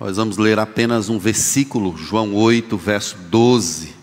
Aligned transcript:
Nós 0.00 0.16
vamos 0.16 0.36
ler 0.36 0.58
apenas 0.58 1.08
um 1.08 1.18
versículo, 1.18 1.96
João 1.96 2.34
8, 2.34 2.76
verso 2.76 3.16
12. 3.30 3.94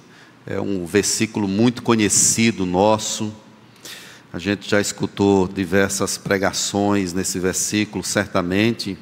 É 0.45 0.59
um 0.59 0.85
versículo 0.85 1.47
muito 1.47 1.83
conhecido 1.83 2.65
nosso. 2.65 3.33
A 4.31 4.39
gente 4.39 4.69
já 4.69 4.79
escutou 4.79 5.47
diversas 5.47 6.17
pregações 6.17 7.11
nesse 7.13 7.39
versículo, 7.39 8.03
certamente. 8.03 8.97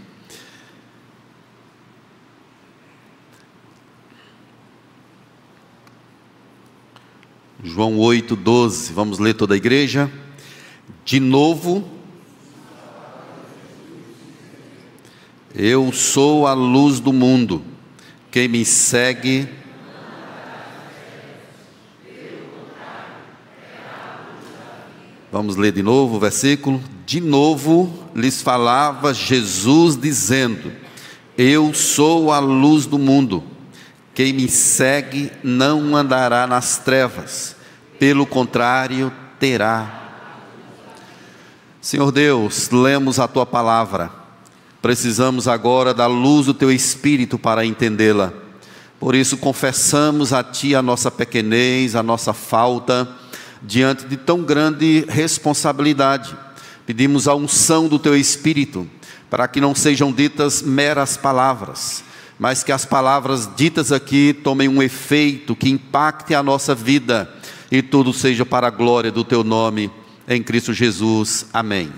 João 7.63 7.97
8, 7.99 8.35
12. 8.35 8.93
Vamos 8.93 9.19
ler 9.19 9.33
toda 9.33 9.53
a 9.53 9.57
igreja. 9.57 10.09
De 11.05 11.19
novo, 11.19 11.96
Eu 15.59 15.91
sou 15.91 16.45
a 16.45 16.53
luz 16.53 16.99
do 16.99 17.11
mundo. 17.11 17.63
Quem 18.29 18.47
me 18.47 18.63
segue. 18.63 19.49
Vamos 25.31 25.55
ler 25.55 25.71
de 25.71 25.81
novo 25.81 26.17
o 26.17 26.19
versículo. 26.19 26.79
De 27.07 27.19
novo 27.19 27.91
lhes 28.13 28.39
falava 28.39 29.15
Jesus 29.15 29.97
dizendo: 29.97 30.71
Eu 31.35 31.73
sou 31.73 32.31
a 32.31 32.37
luz 32.37 32.85
do 32.85 32.99
mundo. 32.99 33.43
Quem 34.13 34.33
me 34.33 34.47
segue 34.47 35.31
não 35.43 35.95
andará 35.95 36.45
nas 36.45 36.77
trevas, 36.77 37.55
pelo 37.97 38.27
contrário, 38.27 39.11
terá. 39.39 40.13
Senhor 41.81 42.11
Deus, 42.11 42.69
lemos 42.69 43.19
a 43.19 43.27
tua 43.27 43.45
palavra 43.45 44.26
Precisamos 44.81 45.47
agora 45.47 45.93
da 45.93 46.07
luz 46.07 46.45
do 46.45 46.53
teu 46.53 46.71
espírito 46.71 47.37
para 47.37 47.65
entendê-la. 47.65 48.31
Por 48.99 49.15
isso, 49.15 49.37
confessamos 49.37 50.33
a 50.33 50.43
ti 50.43 50.75
a 50.75 50.81
nossa 50.81 51.11
pequenez, 51.11 51.95
a 51.95 52.01
nossa 52.01 52.33
falta, 52.33 53.07
diante 53.61 54.05
de 54.05 54.17
tão 54.17 54.41
grande 54.41 55.05
responsabilidade. 55.07 56.35
Pedimos 56.85 57.27
a 57.27 57.35
unção 57.35 57.87
do 57.87 57.99
teu 57.99 58.15
espírito, 58.15 58.87
para 59.29 59.47
que 59.47 59.61
não 59.61 59.75
sejam 59.75 60.11
ditas 60.11 60.61
meras 60.61 61.17
palavras, 61.17 62.03
mas 62.39 62.63
que 62.63 62.71
as 62.71 62.85
palavras 62.85 63.49
ditas 63.55 63.91
aqui 63.91 64.33
tomem 64.33 64.67
um 64.67 64.81
efeito 64.81 65.55
que 65.55 65.69
impacte 65.69 66.33
a 66.33 66.41
nossa 66.41 66.73
vida 66.73 67.29
e 67.71 67.81
tudo 67.81 68.13
seja 68.13 68.45
para 68.45 68.67
a 68.67 68.71
glória 68.71 69.11
do 69.11 69.23
teu 69.23 69.43
nome, 69.43 69.91
em 70.27 70.41
Cristo 70.41 70.73
Jesus. 70.73 71.45
Amém. 71.53 71.91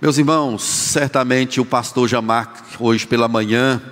Meus 0.00 0.16
irmãos, 0.16 0.62
certamente 0.62 1.60
o 1.60 1.64
pastor 1.64 2.08
Jamar, 2.08 2.64
hoje 2.78 3.06
pela 3.06 3.28
manhã, 3.28 3.82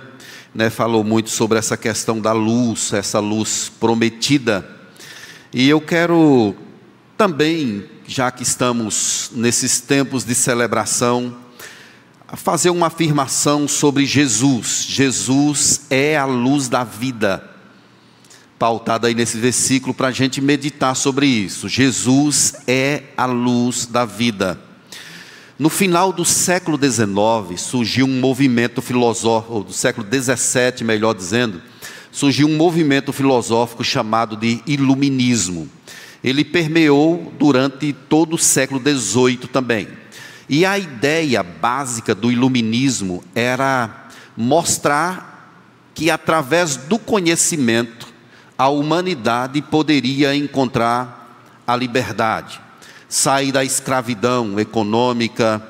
né, 0.55 0.67
falou 0.71 1.03
muito 1.03 1.29
sobre 1.29 1.59
essa 1.59 1.77
questão 1.77 2.19
da 2.19 2.31
luz, 2.31 2.91
essa 2.93 3.19
luz 3.19 3.71
prometida. 3.79 4.67
E 5.53 5.69
eu 5.69 5.79
quero 5.79 6.55
também, 7.15 7.85
já 8.07 8.31
que 8.31 8.41
estamos 8.41 9.29
nesses 9.35 9.81
tempos 9.81 10.23
de 10.25 10.33
celebração, 10.33 11.37
fazer 12.33 12.71
uma 12.71 12.87
afirmação 12.87 13.67
sobre 13.67 14.03
Jesus. 14.03 14.87
Jesus 14.89 15.81
é 15.91 16.17
a 16.17 16.25
luz 16.25 16.67
da 16.67 16.83
vida. 16.83 17.47
Pautada 18.57 19.07
aí 19.07 19.13
nesse 19.13 19.37
versículo 19.37 19.93
para 19.93 20.07
a 20.07 20.11
gente 20.11 20.41
meditar 20.41 20.95
sobre 20.95 21.27
isso. 21.27 21.69
Jesus 21.69 22.55
é 22.67 23.03
a 23.15 23.27
luz 23.27 23.85
da 23.85 24.05
vida. 24.05 24.68
No 25.59 25.67
final 25.67 26.13
do 26.13 26.23
século 26.23 26.79
XIX, 26.81 27.59
surgiu 27.59 28.05
um 28.05 28.19
movimento 28.21 28.81
filosófico, 28.81 29.65
do 29.65 29.73
século 29.73 30.07
XVII, 30.07 30.85
melhor 30.85 31.13
dizendo, 31.13 31.61
surgiu 32.09 32.47
um 32.47 32.55
movimento 32.55 33.11
filosófico 33.11 33.83
chamado 33.83 34.37
de 34.37 34.63
Iluminismo. 34.65 35.69
Ele 36.23 36.45
permeou 36.45 37.33
durante 37.37 37.91
todo 37.91 38.35
o 38.35 38.37
século 38.37 38.79
XVIII 38.79 39.49
também. 39.51 39.89
E 40.47 40.65
a 40.65 40.79
ideia 40.79 41.43
básica 41.43 42.15
do 42.15 42.31
Iluminismo 42.31 43.21
era 43.35 44.07
mostrar 44.37 45.53
que 45.93 46.09
através 46.09 46.77
do 46.77 46.97
conhecimento 46.97 48.07
a 48.57 48.69
humanidade 48.69 49.61
poderia 49.61 50.33
encontrar 50.33 51.61
a 51.67 51.75
liberdade 51.75 52.61
sair 53.09 53.51
da 53.51 53.63
escravidão 53.65 54.59
econômica, 54.59 55.61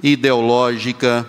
ideológica 0.00 1.26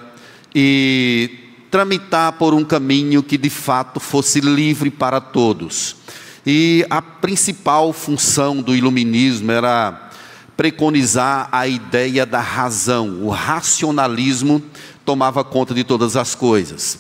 e 0.54 1.40
tramitar 1.72 2.34
por 2.34 2.54
um 2.54 2.64
caminho 2.64 3.24
que 3.24 3.38
de 3.38 3.50
fato 3.50 4.00
fosse 4.00 4.40
livre 4.40 4.92
para 4.92 5.20
todos. 5.20 5.98
E 6.46 6.86
a 6.90 7.02
principal 7.02 7.92
função 7.92 8.62
do 8.62 8.76
iluminismo 8.76 9.52
era 9.52 10.12
preconizar 10.56 11.50
a 11.52 11.68
ideia 11.68 12.26
da 12.26 12.40
razão, 12.40 13.24
o 13.24 13.30
racionalismo 13.30 14.64
tomava 15.04 15.44
conta 15.44 15.74
de 15.74 15.84
todas 15.84 16.16
as 16.16 16.34
coisas. 16.34 17.00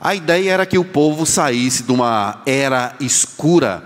A 0.00 0.14
ideia 0.14 0.52
era 0.52 0.66
que 0.66 0.78
o 0.78 0.84
povo 0.84 1.26
saísse 1.26 1.82
de 1.82 1.92
uma 1.92 2.40
era 2.46 2.94
escura, 3.00 3.84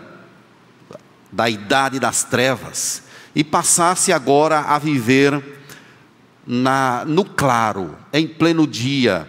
da 1.33 1.49
idade 1.49 1.99
das 1.99 2.23
trevas, 2.23 3.03
e 3.35 3.43
passasse 3.43 4.13
agora 4.13 4.61
a 4.61 4.79
viver 4.79 5.43
na, 6.47 7.05
no 7.05 7.25
claro, 7.25 7.97
em 8.13 8.29
pleno 8.29 8.67
dia, 8.67 9.29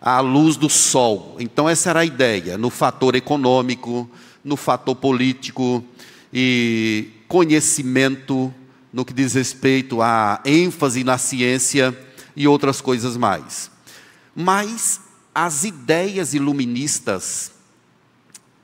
à 0.00 0.20
luz 0.20 0.56
do 0.56 0.70
sol. 0.70 1.36
Então, 1.38 1.68
essa 1.68 1.90
era 1.90 2.00
a 2.00 2.04
ideia, 2.04 2.56
no 2.56 2.70
fator 2.70 3.14
econômico, 3.14 4.08
no 4.42 4.56
fator 4.56 4.94
político 4.96 5.84
e 6.32 7.08
conhecimento, 7.28 8.52
no 8.92 9.04
que 9.04 9.12
diz 9.12 9.34
respeito 9.34 10.00
à 10.00 10.40
ênfase 10.44 11.04
na 11.04 11.18
ciência 11.18 11.96
e 12.34 12.48
outras 12.48 12.80
coisas 12.80 13.16
mais. 13.16 13.70
Mas 14.34 15.00
as 15.34 15.64
ideias 15.64 16.32
iluministas, 16.32 17.52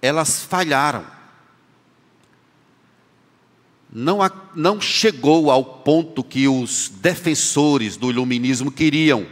elas 0.01 0.43
falharam 0.43 1.16
não, 3.99 4.19
não 4.55 4.79
chegou 4.79 5.51
ao 5.51 5.65
ponto 5.65 6.23
que 6.23 6.47
os 6.47 6.93
defensores 7.01 7.97
do 7.97 8.11
iluminismo 8.11 8.71
queriam. 8.71 9.27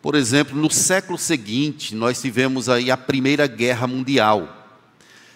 Por 0.00 0.14
exemplo, 0.14 0.56
no 0.56 0.70
século 0.70 1.18
seguinte, 1.18 1.92
nós 1.92 2.20
tivemos 2.20 2.68
aí 2.68 2.88
a 2.88 2.96
Primeira 2.96 3.48
Guerra 3.48 3.88
Mundial. 3.88 4.78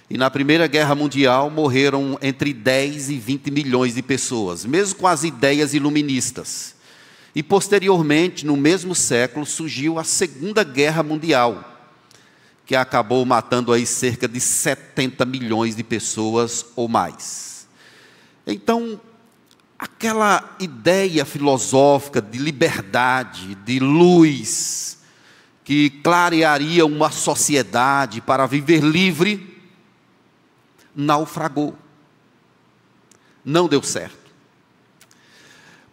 E 0.08 0.16
na 0.16 0.30
Primeira 0.30 0.68
Guerra 0.68 0.94
Mundial 0.94 1.50
morreram 1.50 2.16
entre 2.22 2.52
10 2.52 3.10
e 3.10 3.18
20 3.18 3.50
milhões 3.50 3.96
de 3.96 4.02
pessoas, 4.02 4.64
mesmo 4.64 5.00
com 5.00 5.08
as 5.08 5.24
ideias 5.24 5.74
iluministas. 5.74 6.76
E 7.34 7.42
posteriormente, 7.42 8.46
no 8.46 8.56
mesmo 8.56 8.94
século, 8.94 9.44
surgiu 9.44 9.98
a 9.98 10.04
Segunda 10.04 10.62
Guerra 10.62 11.02
Mundial, 11.02 11.88
que 12.64 12.76
acabou 12.76 13.26
matando 13.26 13.72
aí 13.72 13.84
cerca 13.84 14.28
de 14.28 14.38
70 14.38 15.24
milhões 15.24 15.74
de 15.74 15.82
pessoas 15.82 16.64
ou 16.76 16.86
mais. 16.86 17.53
Então, 18.46 19.00
aquela 19.78 20.56
ideia 20.60 21.24
filosófica 21.24 22.20
de 22.20 22.38
liberdade, 22.38 23.54
de 23.56 23.78
luz, 23.78 24.98
que 25.64 25.88
clarearia 25.90 26.84
uma 26.84 27.10
sociedade 27.10 28.20
para 28.20 28.46
viver 28.46 28.82
livre, 28.82 29.62
naufragou. 30.94 31.76
Não 33.44 33.66
deu 33.66 33.82
certo. 33.82 34.24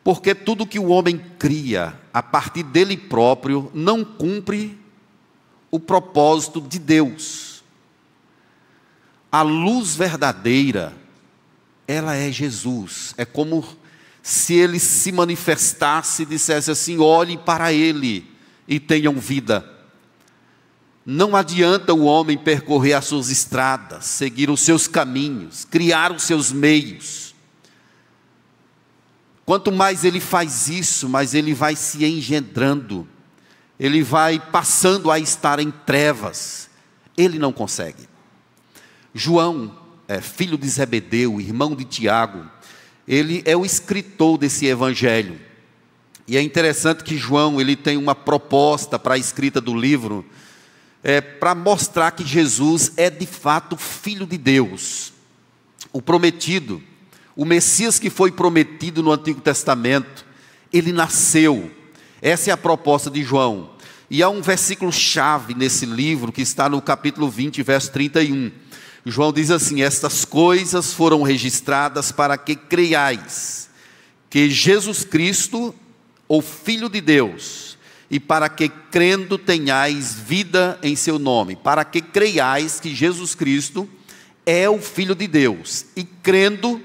Porque 0.03 0.33
tudo 0.33 0.67
que 0.67 0.79
o 0.79 0.87
homem 0.87 1.17
cria 1.37 1.99
a 2.13 2.23
partir 2.23 2.63
dele 2.63 2.97
próprio 2.97 3.71
não 3.73 4.03
cumpre 4.03 4.77
o 5.69 5.79
propósito 5.79 6.59
de 6.59 6.79
Deus. 6.79 7.63
A 9.31 9.41
luz 9.41 9.95
verdadeira 9.95 11.00
ela 11.87 12.15
é 12.15 12.31
Jesus. 12.31 13.13
É 13.17 13.25
como 13.25 13.65
se 14.21 14.53
ele 14.53 14.79
se 14.79 15.11
manifestasse 15.11 16.23
e 16.23 16.25
dissesse 16.25 16.71
assim: 16.71 16.99
olhem 16.99 17.37
para 17.37 17.73
ele 17.73 18.29
e 18.67 18.79
tenham 18.79 19.15
vida. 19.15 19.67
Não 21.05 21.35
adianta 21.35 21.93
o 21.93 22.03
homem 22.03 22.37
percorrer 22.37 22.93
as 22.93 23.05
suas 23.05 23.29
estradas, 23.29 24.05
seguir 24.05 24.49
os 24.49 24.61
seus 24.61 24.87
caminhos, 24.87 25.65
criar 25.65 26.11
os 26.11 26.23
seus 26.23 26.51
meios. 26.51 27.33
Quanto 29.43 29.71
mais 29.71 30.05
ele 30.05 30.19
faz 30.19 30.69
isso, 30.69 31.09
mais 31.09 31.33
ele 31.33 31.53
vai 31.53 31.75
se 31.75 32.05
engendrando, 32.05 33.07
ele 33.79 34.03
vai 34.03 34.39
passando 34.39 35.09
a 35.09 35.17
estar 35.17 35.59
em 35.59 35.71
trevas. 35.71 36.69
Ele 37.17 37.39
não 37.39 37.51
consegue. 37.51 38.07
João, 39.13 39.75
é, 40.11 40.19
filho 40.19 40.57
de 40.57 40.67
Zebedeu, 40.67 41.39
irmão 41.39 41.73
de 41.73 41.85
Tiago, 41.85 42.45
ele 43.07 43.41
é 43.45 43.55
o 43.55 43.65
escritor 43.65 44.37
desse 44.37 44.65
evangelho. 44.65 45.39
E 46.27 46.35
é 46.35 46.41
interessante 46.41 47.01
que 47.01 47.17
João 47.17 47.61
ele 47.61 47.77
tem 47.77 47.95
uma 47.95 48.13
proposta 48.13 48.99
para 48.99 49.13
a 49.13 49.17
escrita 49.17 49.61
do 49.61 49.73
livro, 49.73 50.25
é, 51.01 51.21
para 51.21 51.55
mostrar 51.55 52.11
que 52.11 52.25
Jesus 52.25 52.91
é 52.97 53.09
de 53.09 53.25
fato 53.25 53.77
filho 53.77 54.27
de 54.27 54.37
Deus, 54.37 55.13
o 55.93 56.01
prometido, 56.01 56.83
o 57.33 57.45
Messias 57.45 57.97
que 57.97 58.09
foi 58.09 58.33
prometido 58.33 59.01
no 59.01 59.13
Antigo 59.13 59.39
Testamento, 59.39 60.25
ele 60.73 60.91
nasceu. 60.91 61.71
Essa 62.21 62.49
é 62.49 62.53
a 62.53 62.57
proposta 62.57 63.09
de 63.09 63.23
João. 63.23 63.69
E 64.09 64.21
há 64.21 64.27
um 64.27 64.41
versículo 64.41 64.91
chave 64.91 65.53
nesse 65.53 65.85
livro 65.85 66.33
que 66.33 66.41
está 66.41 66.67
no 66.67 66.81
capítulo 66.81 67.29
20, 67.29 67.63
verso 67.63 67.89
31. 67.93 68.51
João 69.05 69.33
diz 69.33 69.49
assim: 69.49 69.81
Estas 69.81 70.25
coisas 70.25 70.93
foram 70.93 71.23
registradas 71.23 72.11
para 72.11 72.37
que 72.37 72.55
creiais 72.55 73.69
que 74.29 74.49
Jesus 74.49 75.03
Cristo, 75.03 75.75
o 76.27 76.41
Filho 76.41 76.87
de 76.87 77.01
Deus, 77.01 77.77
e 78.09 78.19
para 78.19 78.47
que 78.47 78.69
crendo 78.69 79.37
tenhais 79.37 80.13
vida 80.13 80.79
em 80.81 80.95
seu 80.95 81.19
nome, 81.19 81.55
para 81.55 81.83
que 81.83 82.01
creiais 82.01 82.79
que 82.79 82.95
Jesus 82.95 83.35
Cristo 83.35 83.89
é 84.45 84.69
o 84.69 84.79
Filho 84.79 85.15
de 85.15 85.27
Deus, 85.27 85.85
e 85.95 86.03
crendo 86.03 86.81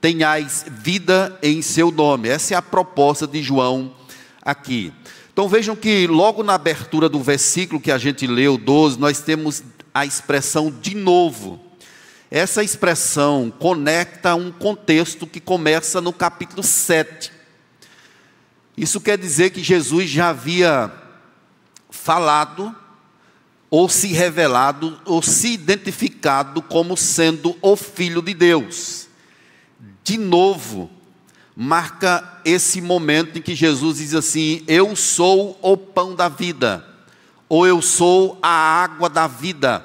tenhais 0.00 0.66
vida 0.68 1.38
em 1.42 1.62
seu 1.62 1.90
nome. 1.90 2.28
Essa 2.28 2.54
é 2.54 2.56
a 2.56 2.62
proposta 2.62 3.26
de 3.26 3.42
João 3.42 3.94
aqui. 4.42 4.92
Então 5.32 5.48
vejam 5.48 5.76
que 5.76 6.06
logo 6.06 6.42
na 6.42 6.54
abertura 6.54 7.08
do 7.08 7.20
versículo 7.20 7.80
que 7.80 7.90
a 7.90 7.98
gente 7.98 8.26
leu, 8.26 8.56
12, 8.56 8.98
nós 8.98 9.20
temos 9.20 9.62
a 9.96 10.04
expressão 10.04 10.70
de 10.70 10.94
novo. 10.94 11.58
Essa 12.30 12.62
expressão 12.62 13.50
conecta 13.58 14.34
um 14.34 14.52
contexto 14.52 15.26
que 15.26 15.40
começa 15.40 16.02
no 16.02 16.12
capítulo 16.12 16.62
7. 16.62 17.32
Isso 18.76 19.00
quer 19.00 19.16
dizer 19.16 19.50
que 19.50 19.64
Jesus 19.64 20.10
já 20.10 20.28
havia 20.28 20.92
falado, 21.88 22.76
ou 23.70 23.88
se 23.88 24.08
revelado, 24.08 25.00
ou 25.06 25.22
se 25.22 25.54
identificado 25.54 26.60
como 26.60 26.94
sendo 26.94 27.56
o 27.62 27.74
Filho 27.74 28.20
de 28.20 28.34
Deus. 28.34 29.08
De 30.04 30.18
novo, 30.18 30.90
marca 31.56 32.38
esse 32.44 32.82
momento 32.82 33.38
em 33.38 33.42
que 33.42 33.54
Jesus 33.54 33.96
diz 33.96 34.12
assim: 34.12 34.62
Eu 34.68 34.94
sou 34.94 35.58
o 35.62 35.74
pão 35.74 36.14
da 36.14 36.28
vida, 36.28 36.86
ou 37.48 37.66
eu 37.66 37.80
sou 37.80 38.38
a 38.42 38.48
água 38.48 39.08
da 39.08 39.26
vida. 39.26 39.84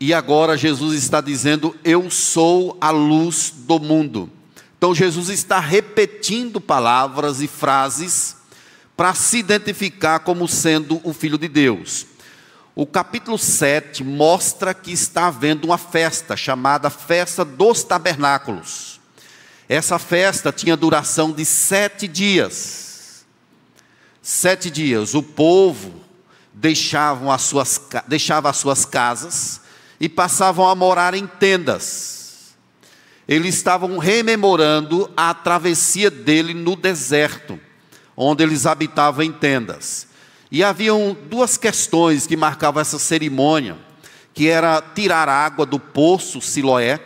E 0.00 0.14
agora 0.14 0.56
Jesus 0.56 0.96
está 0.96 1.20
dizendo: 1.20 1.76
Eu 1.82 2.10
sou 2.10 2.76
a 2.80 2.90
luz 2.90 3.52
do 3.56 3.78
mundo. 3.80 4.30
Então 4.76 4.94
Jesus 4.94 5.28
está 5.28 5.58
repetindo 5.58 6.60
palavras 6.60 7.40
e 7.40 7.48
frases 7.48 8.36
para 8.96 9.12
se 9.14 9.38
identificar 9.38 10.20
como 10.20 10.46
sendo 10.46 11.00
o 11.02 11.12
Filho 11.12 11.38
de 11.38 11.48
Deus. 11.48 12.06
O 12.76 12.86
capítulo 12.86 13.36
7 13.36 14.04
mostra 14.04 14.72
que 14.72 14.92
está 14.92 15.26
havendo 15.26 15.64
uma 15.64 15.78
festa 15.78 16.36
chamada 16.36 16.88
Festa 16.88 17.44
dos 17.44 17.82
Tabernáculos. 17.82 19.00
Essa 19.68 19.98
festa 19.98 20.52
tinha 20.52 20.76
duração 20.76 21.32
de 21.32 21.44
sete 21.44 22.06
dias. 22.06 22.87
Sete 24.30 24.70
dias. 24.70 25.14
O 25.14 25.22
povo 25.22 25.90
deixava 26.52 27.34
as 27.34 27.40
suas, 27.40 27.80
deixava 28.06 28.50
as 28.50 28.58
suas 28.58 28.84
casas 28.84 29.62
e 29.98 30.06
passavam 30.06 30.68
a 30.68 30.74
morar 30.74 31.14
em 31.14 31.26
tendas. 31.26 32.54
Eles 33.26 33.54
estavam 33.54 33.96
rememorando 33.96 35.10
a 35.16 35.32
travessia 35.32 36.10
dele 36.10 36.52
no 36.52 36.76
deserto, 36.76 37.58
onde 38.14 38.42
eles 38.42 38.66
habitavam 38.66 39.24
em 39.24 39.32
tendas. 39.32 40.08
E 40.52 40.62
haviam 40.62 41.16
duas 41.30 41.56
questões 41.56 42.26
que 42.26 42.36
marcavam 42.36 42.82
essa 42.82 42.98
cerimônia, 42.98 43.78
que 44.34 44.46
era 44.46 44.82
tirar 44.82 45.26
água 45.30 45.64
do 45.64 45.80
poço 45.80 46.42
Siloé, 46.42 47.00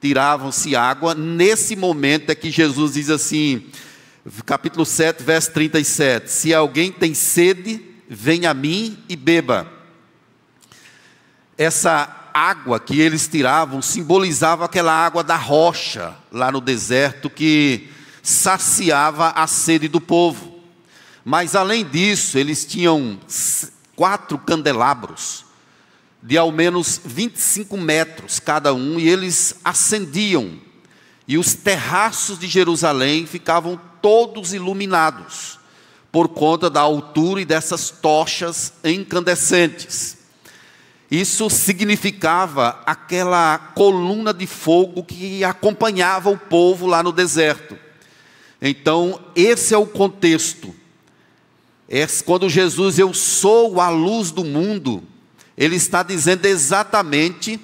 tiravam-se 0.00 0.76
água. 0.76 1.16
Nesse 1.16 1.74
momento 1.74 2.30
é 2.30 2.34
que 2.36 2.48
Jesus 2.48 2.92
diz 2.92 3.10
assim, 3.10 3.66
capítulo 4.44 4.84
7, 4.84 5.22
verso 5.22 5.52
37: 5.52 6.30
Se 6.30 6.54
alguém 6.54 6.92
tem 6.92 7.14
sede, 7.14 7.80
venha 8.08 8.50
a 8.50 8.54
mim 8.54 8.98
e 9.08 9.16
beba. 9.16 9.70
Essa 11.56 12.30
água 12.32 12.78
que 12.78 13.00
eles 13.00 13.26
tiravam 13.26 13.82
simbolizava 13.82 14.64
aquela 14.64 14.92
água 14.92 15.24
da 15.24 15.36
rocha 15.36 16.14
lá 16.30 16.52
no 16.52 16.60
deserto 16.60 17.28
que 17.28 17.90
saciava 18.22 19.30
a 19.30 19.46
sede 19.46 19.88
do 19.88 20.00
povo. 20.00 20.60
Mas 21.24 21.54
além 21.54 21.84
disso, 21.84 22.38
eles 22.38 22.64
tinham 22.64 23.18
quatro 23.96 24.38
candelabros 24.38 25.44
de 26.22 26.36
ao 26.36 26.50
menos 26.50 27.00
25 27.04 27.76
metros 27.76 28.40
cada 28.40 28.74
um, 28.74 28.98
e 28.98 29.08
eles 29.08 29.54
ascendiam, 29.64 30.58
e 31.26 31.38
os 31.38 31.54
terraços 31.54 32.38
de 32.38 32.48
Jerusalém 32.48 33.26
ficavam 33.26 33.80
todos 34.00 34.52
iluminados, 34.52 35.58
por 36.10 36.28
conta 36.28 36.70
da 36.70 36.80
altura 36.80 37.40
e 37.40 37.44
dessas 37.44 37.90
tochas 37.90 38.72
incandescentes. 38.84 40.18
Isso 41.10 41.48
significava 41.48 42.80
aquela 42.84 43.58
coluna 43.74 44.34
de 44.34 44.46
fogo 44.46 45.02
que 45.02 45.42
acompanhava 45.42 46.28
o 46.28 46.36
povo 46.36 46.86
lá 46.86 47.02
no 47.02 47.12
deserto. 47.12 47.78
Então, 48.60 49.20
esse 49.34 49.72
é 49.72 49.78
o 49.78 49.86
contexto. 49.86 50.74
É 51.88 52.06
quando 52.24 52.50
Jesus, 52.50 52.98
eu 52.98 53.14
sou 53.14 53.80
a 53.80 53.88
luz 53.88 54.30
do 54.30 54.44
mundo, 54.44 55.02
ele 55.56 55.76
está 55.76 56.02
dizendo 56.02 56.44
exatamente 56.44 57.58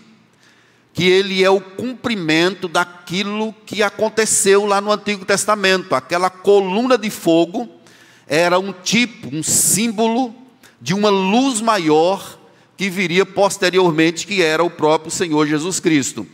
que 0.94 1.04
ele 1.04 1.42
é 1.42 1.50
o 1.50 1.60
cumprimento 1.60 2.68
daquilo 2.68 3.52
que 3.66 3.82
aconteceu 3.82 4.64
lá 4.64 4.80
no 4.80 4.92
Antigo 4.92 5.24
Testamento. 5.24 5.92
Aquela 5.94 6.30
coluna 6.30 6.96
de 6.96 7.10
fogo 7.10 7.68
era 8.28 8.60
um 8.60 8.72
tipo, 8.72 9.34
um 9.34 9.42
símbolo 9.42 10.32
de 10.80 10.94
uma 10.94 11.10
luz 11.10 11.60
maior 11.60 12.38
que 12.76 12.88
viria 12.88 13.26
posteriormente, 13.26 14.26
que 14.26 14.40
era 14.40 14.62
o 14.62 14.70
próprio 14.70 15.10
Senhor 15.10 15.46
Jesus 15.48 15.80
Cristo. 15.80 16.24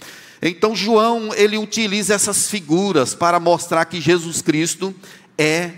Então 0.42 0.76
João, 0.76 1.34
ele 1.34 1.56
utiliza 1.56 2.14
essas 2.14 2.48
figuras 2.48 3.14
para 3.14 3.40
mostrar 3.40 3.86
que 3.86 3.98
Jesus 3.98 4.42
Cristo 4.42 4.94
é 5.38 5.70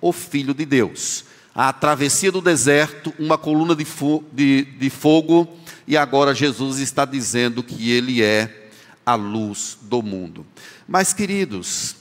o 0.00 0.12
filho 0.12 0.54
de 0.54 0.64
Deus 0.64 1.24
a 1.54 1.72
travessia 1.72 2.30
do 2.30 2.40
deserto, 2.40 3.12
uma 3.18 3.36
coluna 3.36 3.74
de, 3.74 3.84
fo 3.84 4.24
de, 4.32 4.62
de 4.62 4.88
fogo, 4.88 5.48
e 5.90 5.96
agora 5.96 6.32
Jesus 6.32 6.78
está 6.78 7.04
dizendo 7.04 7.64
que 7.64 7.90
Ele 7.90 8.22
é 8.22 8.68
a 9.04 9.16
luz 9.16 9.76
do 9.82 10.00
mundo. 10.00 10.46
Mas, 10.86 11.12
queridos, 11.12 11.96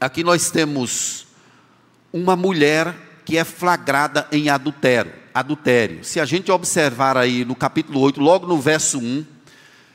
aqui 0.00 0.22
nós 0.22 0.52
temos 0.52 1.26
uma 2.12 2.36
mulher 2.36 2.94
que 3.24 3.36
é 3.36 3.42
flagrada 3.42 4.28
em 4.30 4.48
adultério. 4.48 5.12
adultério. 5.34 6.04
Se 6.04 6.20
a 6.20 6.24
gente 6.24 6.52
observar 6.52 7.16
aí 7.16 7.44
no 7.44 7.56
capítulo 7.56 7.98
8, 7.98 8.20
logo 8.20 8.46
no 8.46 8.60
verso 8.60 9.00
1, 9.00 9.26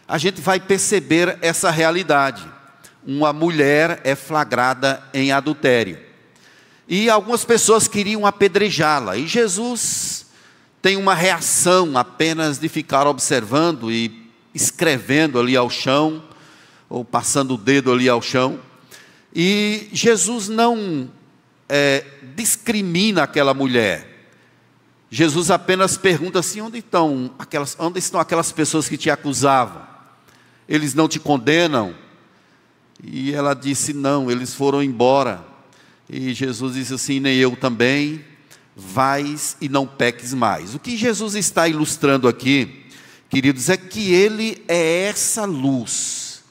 a 0.06 0.18
gente 0.18 0.42
vai 0.42 0.60
perceber 0.60 1.38
essa 1.42 1.72
realidade. 1.72 2.46
Uma 3.08 3.32
mulher 3.32 4.02
é 4.04 4.14
flagrada 4.14 5.02
em 5.14 5.32
adultério. 5.32 5.98
E 6.86 7.10
algumas 7.10 7.46
pessoas 7.46 7.88
queriam 7.88 8.26
apedrejá-la. 8.26 9.16
E 9.16 9.26
Jesus 9.26 10.15
tem 10.86 10.98
uma 10.98 11.16
reação 11.16 11.98
apenas 11.98 12.60
de 12.60 12.70
ficar 12.70 13.08
observando 13.08 13.92
e 13.92 14.30
escrevendo 14.54 15.40
ali 15.40 15.58
ao 15.58 15.68
chão, 15.68 16.24
ou 16.88 17.04
passando 17.04 17.56
o 17.56 17.58
dedo 17.58 17.92
ali 17.92 18.08
ao 18.08 18.22
chão. 18.22 18.60
E 19.34 19.90
Jesus 19.92 20.48
não 20.48 21.10
é, 21.68 22.06
discrimina 22.36 23.24
aquela 23.24 23.52
mulher. 23.52 24.30
Jesus 25.10 25.50
apenas 25.50 25.98
pergunta 25.98 26.38
assim: 26.38 26.62
onde 26.62 26.78
estão 26.78 27.34
aquelas, 27.40 27.76
onde 27.80 27.98
estão 27.98 28.20
aquelas 28.20 28.52
pessoas 28.52 28.88
que 28.88 28.96
te 28.96 29.10
acusavam? 29.10 29.82
Eles 30.70 30.94
não 30.94 31.08
te 31.08 31.20
condenam? 31.20 31.96
E 33.04 33.34
ela 33.34 33.56
disse: 33.56 33.92
não, 33.92 34.30
eles 34.30 34.54
foram 34.54 34.84
embora. 34.84 35.44
E 36.08 36.32
Jesus 36.32 36.76
disse 36.76 36.94
assim: 36.94 37.20
nem 37.20 37.38
eu 37.38 37.56
também, 37.56 38.24
vais 38.76 39.56
e 39.62 39.70
não 39.70 39.88
peques 39.88 40.34
mais. 40.34 40.76
O 40.76 40.80
que 40.80 40.98
Jesus 40.98 41.36
está 41.36 41.68
ilustrando 41.68 42.28
aqui, 42.28 42.86
queridos, 43.30 43.70
é 43.70 43.78
que 43.78 44.14
Ele 44.14 44.64
é 44.68 45.08
essa 45.08 45.46
luz 45.46 46.44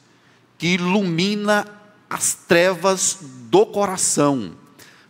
que 0.56 0.68
ilumina 0.68 1.66
as 2.08 2.34
trevas 2.34 3.18
do 3.50 3.66
coração. 3.66 4.52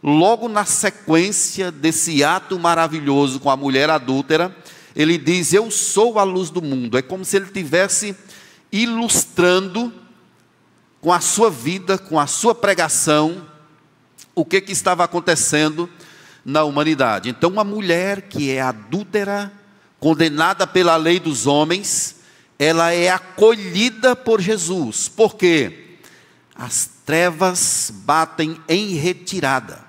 Logo 0.02 0.48
na 0.48 0.64
sequência 0.64 1.70
desse 1.70 2.24
ato 2.24 2.58
maravilhoso 2.58 3.40
com 3.40 3.50
a 3.50 3.56
mulher 3.56 3.88
adúltera, 3.88 4.54
ele 4.94 5.16
diz: 5.16 5.52
Eu 5.52 5.70
sou 5.70 6.18
a 6.18 6.22
luz 6.24 6.50
do 6.50 6.60
mundo. 6.60 6.98
É 6.98 7.02
como 7.02 7.24
se 7.24 7.36
ele 7.36 7.46
tivesse 7.46 8.14
ilustrando 8.70 9.92
com 11.00 11.12
a 11.12 11.20
sua 11.20 11.50
vida, 11.50 11.96
com 11.96 12.18
a 12.18 12.26
sua 12.26 12.54
pregação, 12.54 13.46
o 14.34 14.44
que, 14.44 14.60
que 14.60 14.72
estava 14.72 15.04
acontecendo 15.04 15.88
na 16.44 16.64
humanidade. 16.64 17.28
Então, 17.28 17.50
uma 17.50 17.64
mulher 17.64 18.22
que 18.22 18.50
é 18.50 18.60
adúltera, 18.60 19.52
condenada 19.98 20.66
pela 20.66 20.96
lei 20.96 21.18
dos 21.18 21.46
homens, 21.46 22.16
ela 22.58 22.92
é 22.92 23.08
acolhida 23.08 24.14
por 24.14 24.40
Jesus. 24.40 25.08
Por 25.08 25.34
quê? 25.34 25.96
As 26.54 26.88
trevas 27.04 27.92
batem 27.92 28.56
em 28.68 28.94
retirada, 28.94 29.82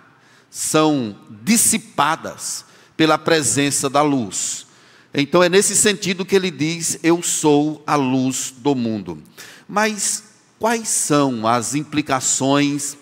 são 0.50 1.16
dissipadas 1.44 2.66
pela 2.98 3.18
presença 3.18 3.90
da 3.90 4.02
luz. 4.02 4.66
Então 5.14 5.44
é 5.44 5.48
nesse 5.48 5.76
sentido 5.76 6.26
que 6.26 6.36
ele 6.36 6.52
diz: 6.52 7.00
Eu 7.04 7.22
sou 7.22 7.84
a 7.86 7.96
luz 7.96 8.54
do 8.58 8.76
mundo. 8.76 9.22
Mas 9.68 10.24
quais 10.60 10.88
são 10.88 11.48
as 11.48 11.76
implicações 11.76 12.98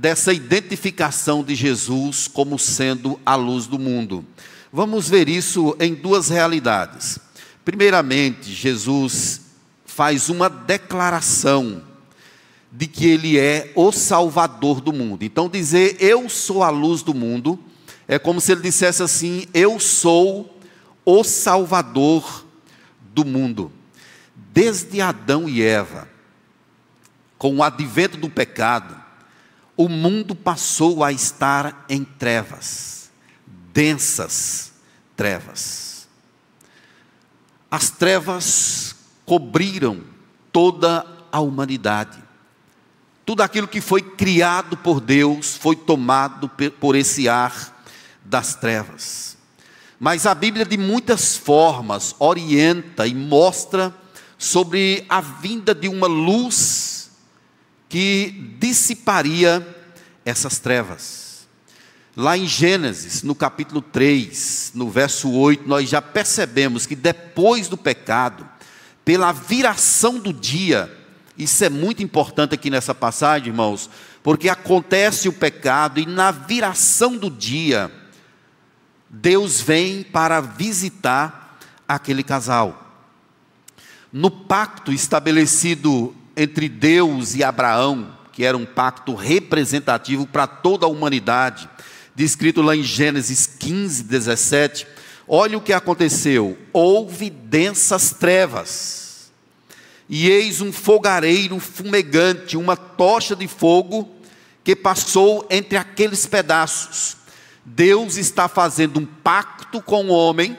dessa 0.00 0.32
identificação 0.32 1.44
de 1.44 1.54
Jesus 1.54 2.26
como 2.26 2.58
sendo 2.58 3.20
a 3.24 3.34
luz 3.34 3.66
do 3.66 3.78
mundo? 3.78 4.24
Vamos 4.72 5.10
ver 5.10 5.28
isso 5.28 5.76
em 5.78 5.94
duas 5.94 6.30
realidades. 6.30 7.18
Primeiramente, 7.62 8.50
Jesus 8.50 9.42
faz 9.84 10.30
uma 10.30 10.48
declaração 10.48 11.82
de 12.72 12.86
que 12.86 13.06
ele 13.06 13.38
é 13.38 13.72
o 13.74 13.92
salvador 13.92 14.80
do 14.80 14.90
mundo. 14.90 15.22
Então 15.22 15.50
dizer 15.50 15.96
eu 16.00 16.30
sou 16.30 16.62
a 16.62 16.70
luz 16.70 17.02
do 17.02 17.12
mundo 17.12 17.58
é 18.08 18.18
como 18.18 18.40
se 18.40 18.52
ele 18.52 18.62
dissesse 18.62 19.02
assim: 19.02 19.44
eu 19.52 19.78
sou 19.78 20.58
o 21.04 21.22
salvador 21.22 22.46
do 23.12 23.22
mundo. 23.22 23.70
Desde 24.34 25.00
Adão 25.02 25.46
e 25.46 25.60
Eva, 25.60 26.08
com 27.36 27.56
o 27.56 27.62
advento 27.62 28.16
do 28.16 28.30
pecado, 28.30 28.99
o 29.80 29.88
mundo 29.88 30.34
passou 30.34 31.02
a 31.02 31.10
estar 31.10 31.86
em 31.88 32.04
trevas, 32.04 33.10
densas 33.72 34.72
trevas. 35.16 36.06
As 37.70 37.88
trevas 37.88 38.94
cobriram 39.24 40.02
toda 40.52 41.06
a 41.32 41.40
humanidade. 41.40 42.22
Tudo 43.24 43.40
aquilo 43.40 43.66
que 43.66 43.80
foi 43.80 44.02
criado 44.02 44.76
por 44.76 45.00
Deus 45.00 45.56
foi 45.56 45.76
tomado 45.76 46.46
por 46.78 46.94
esse 46.94 47.26
ar 47.26 47.82
das 48.22 48.54
trevas. 48.54 49.38
Mas 49.98 50.26
a 50.26 50.34
Bíblia, 50.34 50.66
de 50.66 50.76
muitas 50.76 51.38
formas, 51.38 52.14
orienta 52.18 53.06
e 53.06 53.14
mostra 53.14 53.94
sobre 54.36 55.06
a 55.08 55.22
vinda 55.22 55.74
de 55.74 55.88
uma 55.88 56.06
luz 56.06 56.89
que 57.90 58.54
dissiparia 58.60 59.66
essas 60.24 60.60
trevas. 60.60 61.48
Lá 62.16 62.38
em 62.38 62.46
Gênesis, 62.46 63.24
no 63.24 63.34
capítulo 63.34 63.82
3, 63.82 64.72
no 64.74 64.88
verso 64.88 65.28
8, 65.30 65.68
nós 65.68 65.88
já 65.90 66.00
percebemos 66.00 66.86
que 66.86 66.94
depois 66.94 67.66
do 67.66 67.76
pecado, 67.76 68.48
pela 69.04 69.32
viração 69.32 70.20
do 70.20 70.32
dia, 70.32 70.96
isso 71.36 71.64
é 71.64 71.68
muito 71.68 72.00
importante 72.00 72.54
aqui 72.54 72.70
nessa 72.70 72.94
passagem, 72.94 73.48
irmãos, 73.48 73.90
porque 74.22 74.48
acontece 74.48 75.28
o 75.28 75.32
pecado 75.32 75.98
e 75.98 76.06
na 76.06 76.30
viração 76.30 77.16
do 77.16 77.28
dia, 77.28 77.90
Deus 79.08 79.60
vem 79.60 80.04
para 80.04 80.40
visitar 80.40 81.58
aquele 81.88 82.22
casal. 82.22 82.86
No 84.12 84.30
pacto 84.30 84.92
estabelecido 84.92 86.14
entre 86.40 86.68
Deus 86.68 87.34
e 87.34 87.44
Abraão, 87.44 88.16
que 88.32 88.44
era 88.44 88.56
um 88.56 88.64
pacto 88.64 89.14
representativo 89.14 90.26
para 90.26 90.46
toda 90.46 90.86
a 90.86 90.88
humanidade, 90.88 91.68
descrito 92.14 92.62
lá 92.62 92.74
em 92.74 92.82
Gênesis 92.82 93.46
15, 93.46 94.04
17, 94.04 94.86
olha 95.26 95.58
o 95.58 95.60
que 95.60 95.72
aconteceu: 95.72 96.56
houve 96.72 97.30
densas 97.30 98.12
trevas, 98.12 99.30
e 100.08 100.30
eis 100.30 100.60
um 100.60 100.72
fogareiro 100.72 101.58
fumegante, 101.58 102.56
uma 102.56 102.76
tocha 102.76 103.36
de 103.36 103.46
fogo 103.46 104.08
que 104.64 104.76
passou 104.76 105.46
entre 105.50 105.76
aqueles 105.76 106.26
pedaços 106.26 107.20
Deus 107.64 108.16
está 108.16 108.48
fazendo 108.48 108.98
um 108.98 109.06
pacto 109.06 109.80
com 109.80 110.06
o 110.06 110.12
homem, 110.12 110.58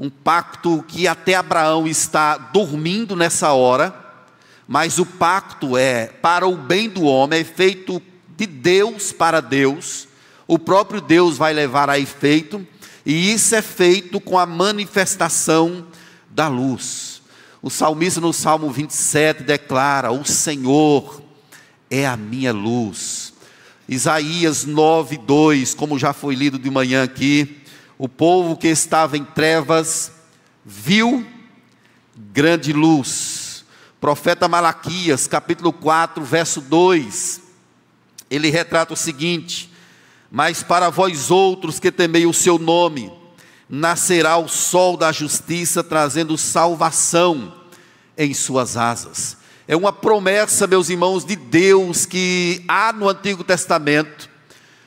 um 0.00 0.08
pacto 0.08 0.82
que 0.88 1.06
até 1.06 1.34
Abraão 1.34 1.86
está 1.86 2.38
dormindo 2.38 3.14
nessa 3.14 3.52
hora, 3.52 3.94
mas 4.66 4.98
o 4.98 5.04
pacto 5.04 5.76
é 5.76 6.06
para 6.06 6.48
o 6.48 6.56
bem 6.56 6.88
do 6.88 7.02
homem, 7.02 7.40
é 7.40 7.44
feito 7.44 8.00
de 8.34 8.46
Deus 8.46 9.12
para 9.12 9.42
Deus, 9.42 10.08
o 10.48 10.58
próprio 10.58 11.02
Deus 11.02 11.36
vai 11.36 11.52
levar 11.52 11.90
a 11.90 11.98
efeito, 11.98 12.66
e 13.04 13.30
isso 13.30 13.54
é 13.54 13.60
feito 13.60 14.18
com 14.18 14.38
a 14.38 14.46
manifestação 14.46 15.86
da 16.30 16.48
luz. 16.48 17.20
O 17.60 17.68
salmista 17.68 18.22
no 18.22 18.32
Salmo 18.32 18.70
27 18.70 19.42
declara: 19.42 20.10
O 20.10 20.24
Senhor 20.24 21.20
é 21.90 22.06
a 22.06 22.16
minha 22.16 22.54
luz 22.54 23.30
Isaías 23.90 24.64
9, 24.64 25.18
2, 25.18 25.74
como 25.74 25.98
já 25.98 26.12
foi 26.12 26.36
lido 26.36 26.60
de 26.60 26.70
manhã 26.70 27.02
aqui, 27.02 27.59
o 28.00 28.08
povo 28.08 28.56
que 28.56 28.66
estava 28.66 29.18
em 29.18 29.24
trevas 29.24 30.10
viu 30.64 31.22
grande 32.16 32.72
luz. 32.72 33.62
Profeta 34.00 34.48
Malaquias, 34.48 35.26
capítulo 35.26 35.70
4, 35.70 36.24
verso 36.24 36.62
2, 36.62 37.42
ele 38.30 38.48
retrata 38.48 38.94
o 38.94 38.96
seguinte: 38.96 39.70
Mas 40.30 40.62
para 40.62 40.88
vós 40.88 41.30
outros 41.30 41.78
que 41.78 41.92
temei 41.92 42.24
o 42.24 42.32
seu 42.32 42.58
nome, 42.58 43.12
nascerá 43.68 44.38
o 44.38 44.48
sol 44.48 44.96
da 44.96 45.12
justiça, 45.12 45.84
trazendo 45.84 46.38
salvação 46.38 47.54
em 48.16 48.32
suas 48.32 48.78
asas. 48.78 49.36
É 49.68 49.76
uma 49.76 49.92
promessa, 49.92 50.66
meus 50.66 50.88
irmãos, 50.88 51.22
de 51.22 51.36
Deus 51.36 52.06
que 52.06 52.64
há 52.66 52.94
no 52.94 53.10
Antigo 53.10 53.44
Testamento 53.44 54.30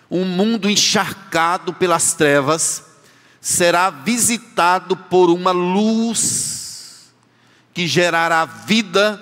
um 0.10 0.26
mundo 0.26 0.68
encharcado 0.68 1.74
pelas 1.76 2.14
trevas 2.14 2.92
será 3.44 3.90
visitado 3.90 4.96
por 4.96 5.30
uma 5.30 5.52
luz 5.52 7.12
que 7.74 7.86
gerará 7.86 8.46
vida 8.46 9.22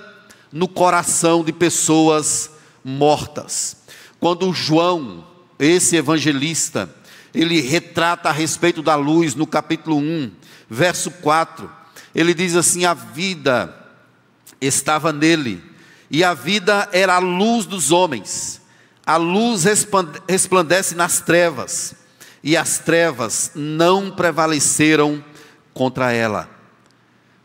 no 0.51 0.67
coração 0.67 1.43
de 1.43 1.51
pessoas 1.51 2.51
mortas. 2.83 3.77
Quando 4.19 4.53
João, 4.53 5.25
esse 5.57 5.95
evangelista, 5.95 6.87
ele 7.33 7.61
retrata 7.61 8.29
a 8.29 8.31
respeito 8.31 8.83
da 8.83 8.93
luz 8.93 9.33
no 9.33 9.47
capítulo 9.47 9.97
1, 9.97 10.31
verso 10.69 11.09
4, 11.09 11.67
ele 12.13 12.35
diz 12.35 12.55
assim: 12.55 12.85
a 12.85 12.93
vida 12.93 13.75
estava 14.61 15.11
nele, 15.11 15.63
e 16.11 16.23
a 16.23 16.35
vida 16.35 16.87
era 16.91 17.15
a 17.15 17.19
luz 17.19 17.65
dos 17.65 17.91
homens. 17.91 18.61
A 19.03 19.17
luz 19.17 19.63
resplandece 20.27 20.93
nas 20.93 21.21
trevas, 21.21 21.95
e 22.43 22.57
as 22.57 22.79
trevas 22.79 23.51
não 23.55 24.11
prevaleceram 24.11 25.23
contra 25.73 26.11
ela. 26.11 26.49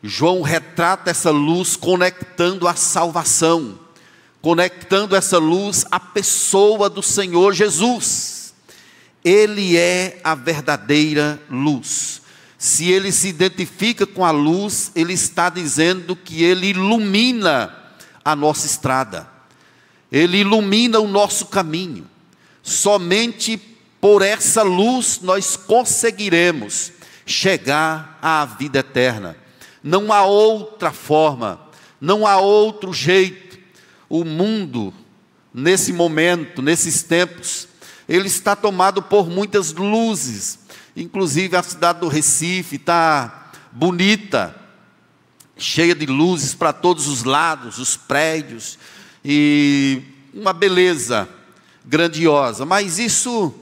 João 0.02 0.42
retrata 0.42 1.10
essa 1.10 1.30
luz 1.30 1.76
conectando 1.76 2.68
a 2.68 2.74
salvação, 2.74 3.78
conectando 4.40 5.16
essa 5.16 5.38
luz 5.38 5.84
à 5.90 5.98
pessoa 5.98 6.88
do 6.88 7.02
Senhor 7.02 7.52
Jesus. 7.52 8.54
Ele 9.24 9.76
é 9.76 10.20
a 10.22 10.34
verdadeira 10.34 11.40
luz. 11.50 12.22
Se 12.56 12.90
ele 12.90 13.12
se 13.12 13.28
identifica 13.28 14.06
com 14.06 14.24
a 14.24 14.30
luz, 14.30 14.92
ele 14.94 15.12
está 15.12 15.50
dizendo 15.50 16.16
que 16.16 16.42
ele 16.42 16.68
ilumina 16.68 17.74
a 18.24 18.34
nossa 18.34 18.66
estrada, 18.66 19.28
ele 20.10 20.38
ilumina 20.38 20.98
o 20.98 21.08
nosso 21.08 21.46
caminho. 21.46 22.06
Somente 22.62 23.75
por 24.06 24.22
essa 24.22 24.62
luz 24.62 25.18
nós 25.20 25.56
conseguiremos 25.56 26.92
chegar 27.26 28.16
à 28.22 28.44
vida 28.44 28.78
eterna. 28.78 29.36
Não 29.82 30.12
há 30.12 30.22
outra 30.22 30.92
forma, 30.92 31.60
não 32.00 32.24
há 32.24 32.36
outro 32.38 32.92
jeito. 32.92 33.58
O 34.08 34.24
mundo, 34.24 34.94
nesse 35.52 35.92
momento, 35.92 36.62
nesses 36.62 37.02
tempos, 37.02 37.66
ele 38.08 38.28
está 38.28 38.54
tomado 38.54 39.02
por 39.02 39.28
muitas 39.28 39.72
luzes 39.72 40.60
Inclusive 40.96 41.56
a 41.56 41.62
cidade 41.64 41.98
do 41.98 42.08
Recife 42.08 42.76
está 42.76 43.50
bonita, 43.72 44.54
cheia 45.58 45.96
de 45.96 46.06
luzes 46.06 46.54
para 46.54 46.72
todos 46.72 47.08
os 47.08 47.24
lados, 47.24 47.78
os 47.78 47.96
prédios, 47.96 48.78
e 49.24 50.00
uma 50.32 50.52
beleza 50.52 51.28
grandiosa. 51.84 52.64
Mas 52.64 53.00
isso 53.00 53.52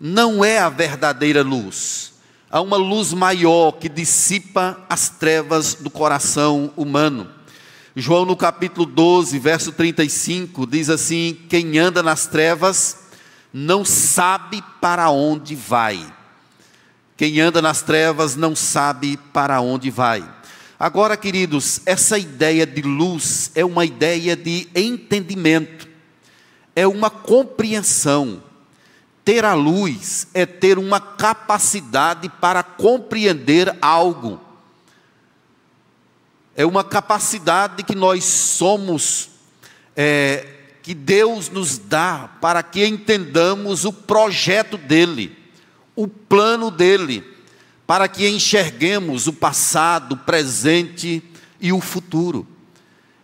não 0.00 0.42
é 0.42 0.58
a 0.58 0.70
verdadeira 0.70 1.42
luz. 1.42 2.14
Há 2.50 2.60
uma 2.60 2.76
luz 2.76 3.12
maior 3.12 3.72
que 3.72 3.88
dissipa 3.88 4.84
as 4.88 5.10
trevas 5.10 5.74
do 5.74 5.90
coração 5.90 6.72
humano. 6.76 7.28
João, 7.94 8.24
no 8.24 8.36
capítulo 8.36 8.86
12, 8.86 9.38
verso 9.38 9.72
35, 9.72 10.66
diz 10.66 10.88
assim: 10.88 11.38
Quem 11.48 11.78
anda 11.78 12.02
nas 12.02 12.26
trevas 12.26 12.98
não 13.52 13.84
sabe 13.84 14.62
para 14.80 15.10
onde 15.10 15.54
vai. 15.54 16.04
Quem 17.16 17.40
anda 17.40 17.60
nas 17.60 17.82
trevas 17.82 18.34
não 18.34 18.56
sabe 18.56 19.18
para 19.32 19.60
onde 19.60 19.90
vai. 19.90 20.24
Agora, 20.78 21.16
queridos, 21.16 21.82
essa 21.84 22.16
ideia 22.16 22.66
de 22.66 22.80
luz 22.80 23.50
é 23.54 23.62
uma 23.62 23.84
ideia 23.84 24.34
de 24.34 24.66
entendimento, 24.74 25.86
é 26.74 26.86
uma 26.86 27.10
compreensão. 27.10 28.42
Ter 29.30 29.44
a 29.44 29.54
luz 29.54 30.26
é 30.34 30.44
ter 30.44 30.76
uma 30.76 30.98
capacidade 30.98 32.28
para 32.28 32.64
compreender 32.64 33.72
algo. 33.80 34.40
É 36.56 36.66
uma 36.66 36.82
capacidade 36.82 37.84
que 37.84 37.94
nós 37.94 38.24
somos, 38.24 39.30
é, 39.94 40.48
que 40.82 40.92
Deus 40.94 41.48
nos 41.48 41.78
dá 41.78 42.28
para 42.40 42.60
que 42.64 42.84
entendamos 42.84 43.84
o 43.84 43.92
projeto 43.92 44.76
dEle, 44.76 45.38
o 45.94 46.08
plano 46.08 46.68
dEle 46.68 47.22
para 47.86 48.08
que 48.08 48.28
enxerguemos 48.28 49.28
o 49.28 49.32
passado, 49.32 50.14
o 50.14 50.18
presente 50.18 51.22
e 51.60 51.72
o 51.72 51.80
futuro. 51.80 52.44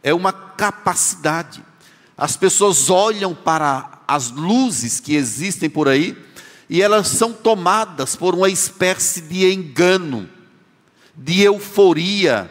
É 0.05 0.15
uma 0.15 0.33
capacidade. 0.33 1.65
As 2.17 2.37
pessoas 2.37 2.91
olham 2.91 3.35
para 3.35 3.96
as 4.07 4.31
luzes 4.31 5.01
que 5.01 5.15
existem 5.15 5.69
por 5.69 5.89
aí 5.89 6.17
e 6.69 6.83
elas 6.83 7.09
são 7.09 7.33
tomadas 7.33 8.17
por 8.17 8.35
uma 8.35 8.49
espécie 8.49 9.21
de 9.21 9.51
engano, 9.53 10.29
de 11.15 11.43
euforia, 11.43 12.51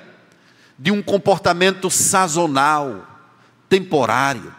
de 0.78 0.92
um 0.92 1.02
comportamento 1.02 1.90
sazonal, 1.90 3.06
temporário. 3.70 4.54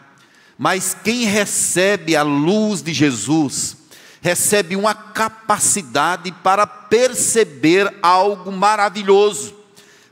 Mas 0.58 0.96
quem 1.04 1.24
recebe 1.24 2.16
a 2.16 2.22
luz 2.22 2.82
de 2.82 2.92
Jesus, 2.92 3.76
recebe 4.20 4.76
uma 4.76 4.94
capacidade 4.94 6.32
para 6.42 6.66
perceber 6.66 7.92
algo 8.02 8.50
maravilhoso, 8.52 9.54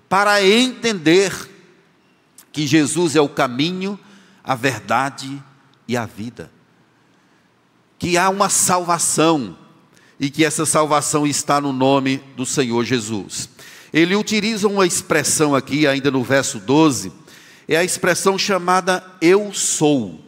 para 0.09 0.45
entender 0.45 1.33
que 2.53 2.67
Jesus 2.67 3.17
é 3.17 3.21
o 3.21 3.29
caminho, 3.29 3.99
a 4.43 4.55
verdade 4.55 5.43
e 5.89 5.97
a 5.97 6.07
vida. 6.07 6.54
Que 8.05 8.19
há 8.19 8.29
uma 8.29 8.51
salvação 8.51 9.57
e 10.21 10.29
que 10.29 10.45
essa 10.45 10.67
salvação 10.67 11.27
está 11.27 11.59
no 11.59 11.73
nome 11.73 12.21
do 12.37 12.45
Senhor 12.45 12.85
Jesus. 12.85 13.49
Ele 13.95 14.15
utiliza 14.15 14.69
uma 14.69 14.87
expressão 14.87 15.55
aqui, 15.55 15.87
ainda 15.87 16.11
no 16.11 16.23
verso 16.23 16.59
12, 16.59 17.11
é 17.67 17.79
a 17.79 17.83
expressão 17.83 18.37
chamada 18.37 19.03
eu 19.23 19.55
sou. 19.55 20.21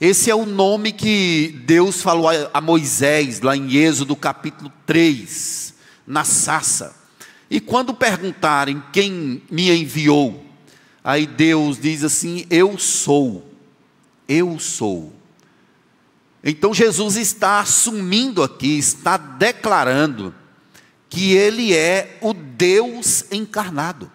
Esse 0.00 0.30
é 0.30 0.34
o 0.34 0.46
nome 0.46 0.92
que 0.92 1.60
Deus 1.66 2.00
falou 2.00 2.30
a 2.50 2.60
Moisés, 2.62 3.42
lá 3.42 3.54
em 3.54 3.76
Êxodo 3.76 4.16
capítulo 4.16 4.72
3, 4.86 5.74
na 6.06 6.24
Sassa. 6.24 6.96
E 7.50 7.60
quando 7.60 7.92
perguntarem 7.92 8.82
quem 8.90 9.42
me 9.50 9.70
enviou, 9.70 10.42
aí 11.04 11.26
Deus 11.26 11.78
diz 11.78 12.02
assim: 12.02 12.46
Eu 12.48 12.78
sou, 12.78 13.46
eu 14.26 14.58
sou. 14.58 15.20
Então 16.44 16.74
Jesus 16.74 17.16
está 17.16 17.60
assumindo 17.60 18.42
aqui, 18.42 18.78
está 18.78 19.16
declarando 19.16 20.34
que 21.08 21.32
Ele 21.32 21.74
é 21.74 22.18
o 22.20 22.32
Deus 22.32 23.24
encarnado 23.30 24.10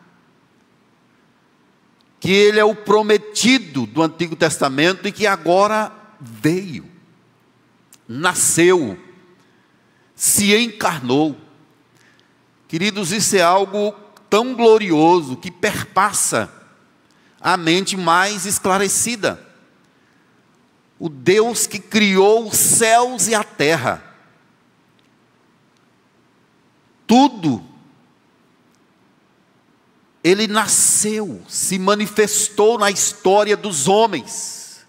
que 2.19 2.31
ele 2.31 2.59
é 2.59 2.65
o 2.65 2.75
prometido 2.75 3.85
do 3.85 4.01
Antigo 4.01 4.35
Testamento 4.35 5.07
e 5.07 5.11
que 5.11 5.27
agora 5.27 5.91
veio, 6.19 6.85
nasceu, 8.07 8.99
se 10.15 10.55
encarnou. 10.55 11.37
Queridos, 12.67 13.11
isso 13.11 13.35
é 13.35 13.41
algo 13.41 13.93
tão 14.29 14.55
glorioso 14.55 15.37
que 15.37 15.51
perpassa 15.51 16.51
a 17.39 17.55
mente 17.55 17.95
mais 17.95 18.45
esclarecida. 18.45 19.46
O 20.99 21.09
Deus 21.09 21.67
que 21.67 21.79
criou 21.79 22.47
os 22.47 22.57
céus 22.57 23.27
e 23.27 23.35
a 23.35 23.43
terra, 23.43 24.03
tudo 27.05 27.63
ele 30.23 30.47
nasceu, 30.47 31.41
se 31.47 31.79
manifestou 31.79 32.77
na 32.77 32.91
história 32.91 33.55
dos 33.55 33.87
homens. 33.87 34.85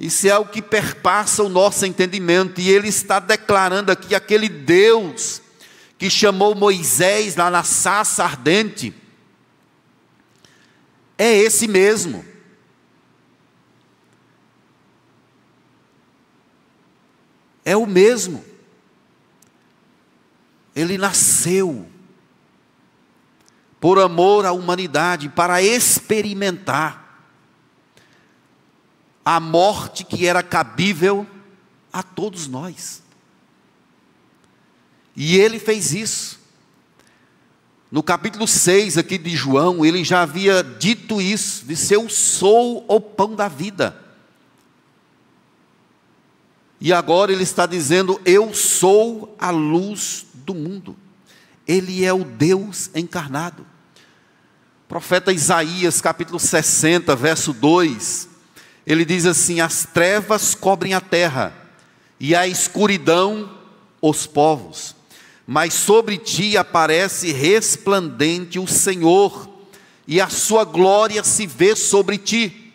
Isso 0.00 0.26
é 0.26 0.30
algo 0.30 0.50
que 0.50 0.62
perpassa 0.62 1.42
o 1.42 1.48
nosso 1.48 1.84
entendimento, 1.84 2.60
e 2.60 2.70
ele 2.70 2.88
está 2.88 3.18
declarando 3.18 3.92
aqui 3.92 4.14
aquele 4.14 4.48
Deus 4.48 5.42
que 5.98 6.08
chamou 6.08 6.54
Moisés 6.54 7.36
lá 7.36 7.50
na 7.50 7.62
saça 7.62 8.24
ardente, 8.24 8.94
é 11.16 11.32
esse 11.32 11.68
mesmo. 11.68 12.24
É 17.64 17.76
o 17.76 17.86
mesmo. 17.86 18.44
Ele 20.74 20.98
nasceu 20.98 21.88
por 23.80 23.98
amor 23.98 24.46
à 24.46 24.52
humanidade, 24.52 25.28
para 25.28 25.62
experimentar 25.62 27.22
a 29.22 29.38
morte 29.38 30.04
que 30.04 30.26
era 30.26 30.42
cabível 30.42 31.26
a 31.92 32.02
todos 32.02 32.46
nós. 32.46 33.02
E 35.14 35.36
ele 35.36 35.58
fez 35.58 35.92
isso. 35.92 36.43
No 37.94 38.02
capítulo 38.02 38.48
6 38.48 38.98
aqui 38.98 39.16
de 39.16 39.36
João, 39.36 39.84
ele 39.84 40.02
já 40.02 40.22
havia 40.22 40.64
dito 40.64 41.22
isso: 41.22 41.64
disse, 41.64 41.94
Eu 41.94 42.08
sou 42.08 42.84
o 42.88 43.00
pão 43.00 43.36
da 43.36 43.46
vida. 43.46 43.96
E 46.80 46.92
agora 46.92 47.30
ele 47.30 47.44
está 47.44 47.66
dizendo: 47.66 48.20
Eu 48.24 48.52
sou 48.52 49.36
a 49.38 49.50
luz 49.50 50.26
do 50.34 50.56
mundo. 50.56 50.96
Ele 51.68 52.04
é 52.04 52.12
o 52.12 52.24
Deus 52.24 52.90
encarnado. 52.96 53.62
O 53.62 54.88
profeta 54.88 55.32
Isaías, 55.32 56.00
capítulo 56.00 56.40
60, 56.40 57.14
verso 57.14 57.52
2, 57.52 58.28
ele 58.84 59.04
diz 59.04 59.24
assim: 59.24 59.60
As 59.60 59.86
trevas 59.86 60.52
cobrem 60.52 60.94
a 60.94 61.00
terra, 61.00 61.54
e 62.18 62.34
a 62.34 62.44
escuridão 62.44 63.56
os 64.02 64.26
povos, 64.26 64.93
mas 65.46 65.74
sobre 65.74 66.16
ti 66.18 66.56
aparece 66.56 67.32
resplandente 67.32 68.58
o 68.58 68.66
Senhor, 68.66 69.48
e 70.06 70.20
a 70.20 70.28
sua 70.28 70.64
glória 70.64 71.24
se 71.24 71.46
vê 71.46 71.74
sobre 71.74 72.18
ti. 72.18 72.72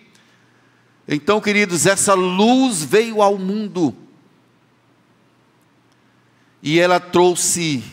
Então, 1.07 1.39
queridos, 1.41 1.85
essa 1.85 2.13
luz 2.13 2.83
veio 2.83 3.21
ao 3.21 3.37
mundo 3.37 3.95
e 6.61 6.79
ela 6.79 6.99
trouxe 6.99 7.83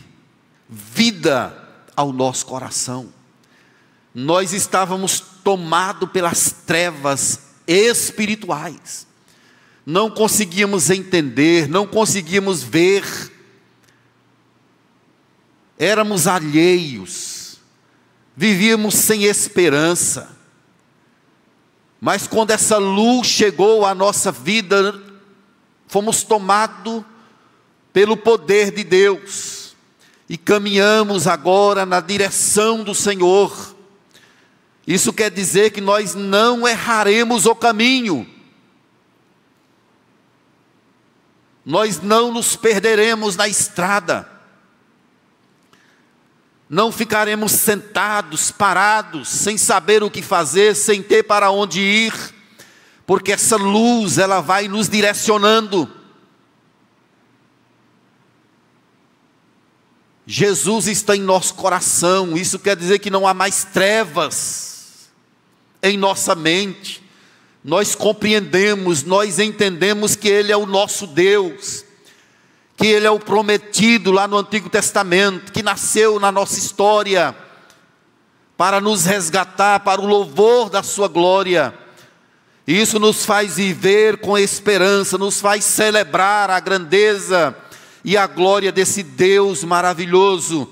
vida 0.69 1.57
ao 1.95 2.12
nosso 2.12 2.47
coração. 2.47 3.12
Nós 4.15 4.53
estávamos 4.53 5.21
tomados 5.45 6.11
pelas 6.11 6.51
trevas 6.67 7.41
espirituais, 7.67 9.07
não 9.85 10.11
conseguíamos 10.11 10.91
entender, 10.91 11.69
não 11.69 11.87
conseguíamos 11.87 12.62
ver, 12.62 13.05
éramos 15.79 16.27
alheios, 16.27 17.59
vivíamos 18.37 18.95
sem 18.95 19.25
esperança. 19.25 20.37
Mas 22.01 22.27
quando 22.27 22.51
essa 22.51 22.77
luz 22.77 23.27
chegou 23.27 23.85
à 23.85 23.95
nossa 23.95 24.31
vida, 24.31 25.01
fomos 25.87 26.23
tomados 26.23 27.05
pelo 27.93 28.17
poder 28.17 28.71
de 28.71 28.85
Deus, 28.85 29.75
e 30.29 30.37
caminhamos 30.37 31.27
agora 31.27 31.87
na 31.87 32.01
direção 32.01 32.83
do 32.83 32.95
Senhor. 32.95 33.75
Isso 34.87 35.12
quer 35.12 35.31
dizer 35.31 35.71
que 35.71 35.81
nós 35.81 36.15
não 36.15 36.67
erraremos 36.67 37.47
o 37.47 37.55
caminho, 37.55 38.29
nós 41.65 42.01
não 42.01 42.33
nos 42.33 42.55
perderemos 42.55 43.35
na 43.35 43.49
estrada, 43.49 44.36
não 46.68 46.90
ficaremos 46.90 47.52
sentados, 47.52 48.50
parados, 48.50 49.29
sem 49.29 49.57
saber 49.57 50.02
o 50.02 50.11
que 50.11 50.20
fazer, 50.20 50.74
sem 50.74 51.02
ter 51.02 51.22
para 51.22 51.50
onde 51.50 51.81
ir, 51.81 52.35
porque 53.07 53.33
essa 53.33 53.57
luz 53.57 54.18
ela 54.18 54.40
vai 54.40 54.66
nos 54.66 54.88
direcionando. 54.88 55.90
Jesus 60.26 60.88
está 60.88 61.14
em 61.14 61.20
nosso 61.20 61.55
coração, 61.55 62.37
isso 62.37 62.59
quer 62.59 62.74
dizer 62.74 62.98
que 62.98 63.11
não 63.11 63.29
há 63.29 63.33
mais 63.33 63.62
trevas 63.62 65.09
em 65.81 65.96
nossa 65.96 66.35
mente. 66.35 67.00
Nós 67.62 67.94
compreendemos, 67.94 69.05
nós 69.05 69.38
entendemos 69.38 70.16
que 70.16 70.29
Ele 70.29 70.50
é 70.50 70.57
o 70.57 70.66
nosso 70.66 71.07
Deus, 71.07 71.85
que 72.77 72.87
Ele 72.87 73.07
é 73.07 73.11
o 73.11 73.19
prometido 73.19 74.12
lá 74.12 74.29
no 74.29 74.37
Antigo 74.37 74.69
Testamento, 74.69 75.51
que 75.51 75.62
nasceu 75.62 76.21
na 76.21 76.31
nossa 76.31 76.59
história 76.59 77.35
para 78.57 78.81
nos 78.81 79.05
resgatar 79.05 79.81
para 79.81 80.01
o 80.01 80.07
louvor 80.07 80.69
da 80.69 80.83
Sua 80.83 81.09
glória. 81.09 81.75
Isso 82.67 82.99
nos 82.99 83.25
faz 83.25 83.57
viver 83.57 84.19
com 84.19 84.37
esperança, 84.37 85.17
nos 85.17 85.41
faz 85.41 85.65
celebrar 85.65 86.51
a 86.51 86.61
grandeza 86.61 87.57
e 88.05 88.17
a 88.17 88.27
glória 88.27 88.71
desse 88.71 89.03
Deus 89.03 89.65
maravilhoso. 89.65 90.69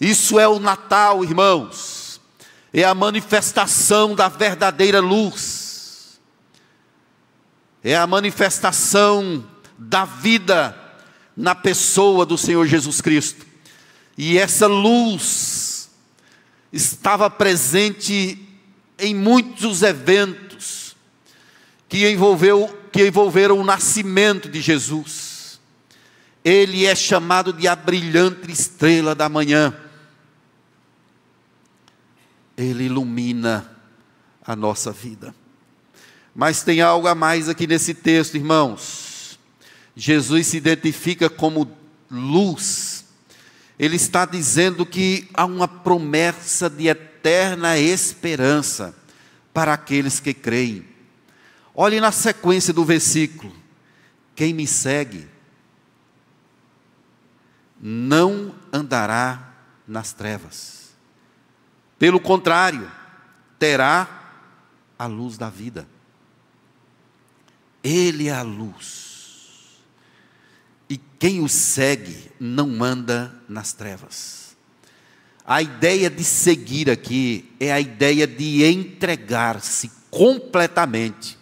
Isso 0.00 0.38
é 0.38 0.48
o 0.48 0.58
Natal, 0.58 1.24
irmãos, 1.24 2.20
é 2.72 2.84
a 2.84 2.94
manifestação 2.94 4.14
da 4.14 4.28
verdadeira 4.28 5.00
luz, 5.00 6.20
é 7.82 7.96
a 7.96 8.06
manifestação 8.06 9.44
da 9.78 10.04
vida 10.04 10.81
na 11.36 11.54
pessoa 11.54 12.26
do 12.26 12.36
Senhor 12.36 12.66
Jesus 12.66 13.00
Cristo. 13.00 13.46
E 14.16 14.38
essa 14.38 14.66
luz 14.66 15.90
estava 16.72 17.28
presente 17.30 18.38
em 18.98 19.14
muitos 19.14 19.82
eventos 19.82 20.96
que, 21.88 22.08
envolveu, 22.08 22.68
que 22.92 23.06
envolveram 23.06 23.58
o 23.58 23.64
nascimento 23.64 24.48
de 24.48 24.60
Jesus. 24.60 25.60
Ele 26.44 26.86
é 26.86 26.94
chamado 26.94 27.52
de 27.52 27.68
a 27.68 27.76
brilhante 27.76 28.50
estrela 28.50 29.14
da 29.14 29.28
manhã. 29.28 29.74
Ele 32.56 32.84
ilumina 32.84 33.70
a 34.44 34.56
nossa 34.56 34.90
vida. 34.90 35.34
Mas 36.34 36.62
tem 36.62 36.80
algo 36.80 37.06
a 37.06 37.14
mais 37.14 37.48
aqui 37.48 37.66
nesse 37.66 37.94
texto, 37.94 38.36
irmãos. 38.36 39.11
Jesus 39.94 40.46
se 40.48 40.56
identifica 40.56 41.28
como 41.28 41.70
luz, 42.10 43.04
ele 43.78 43.96
está 43.96 44.24
dizendo 44.24 44.86
que 44.86 45.28
há 45.34 45.44
uma 45.44 45.68
promessa 45.68 46.70
de 46.70 46.88
eterna 46.88 47.78
esperança 47.78 48.94
para 49.52 49.72
aqueles 49.72 50.20
que 50.20 50.32
creem. 50.32 50.86
Olhe 51.74 52.00
na 52.00 52.12
sequência 52.12 52.72
do 52.72 52.84
versículo: 52.84 53.54
quem 54.34 54.54
me 54.54 54.66
segue 54.66 55.28
não 57.80 58.54
andará 58.72 59.52
nas 59.86 60.12
trevas, 60.12 60.94
pelo 61.98 62.20
contrário, 62.20 62.90
terá 63.58 64.08
a 64.98 65.06
luz 65.06 65.36
da 65.36 65.50
vida. 65.50 65.88
Ele 67.82 68.28
é 68.28 68.32
a 68.32 68.42
luz 68.42 69.11
e 70.88 70.98
quem 71.18 71.40
o 71.40 71.48
segue 71.48 72.30
não 72.38 72.82
anda 72.82 73.34
nas 73.48 73.72
trevas. 73.72 74.56
A 75.44 75.60
ideia 75.60 76.08
de 76.08 76.22
seguir 76.22 76.90
aqui 76.90 77.52
é 77.58 77.72
a 77.72 77.80
ideia 77.80 78.26
de 78.26 78.64
entregar-se 78.64 79.90
completamente. 80.10 81.38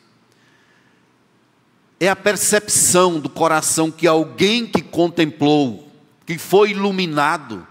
É 1.98 2.08
a 2.08 2.16
percepção 2.16 3.20
do 3.20 3.28
coração 3.28 3.90
que 3.90 4.06
alguém 4.06 4.66
que 4.66 4.80
contemplou, 4.80 5.92
que 6.24 6.38
foi 6.38 6.70
iluminado, 6.70 7.66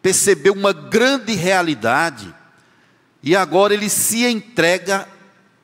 percebeu 0.00 0.54
uma 0.54 0.72
grande 0.72 1.34
realidade 1.34 2.34
e 3.22 3.34
agora 3.34 3.74
ele 3.74 3.88
se 3.88 4.24
entrega 4.24 5.08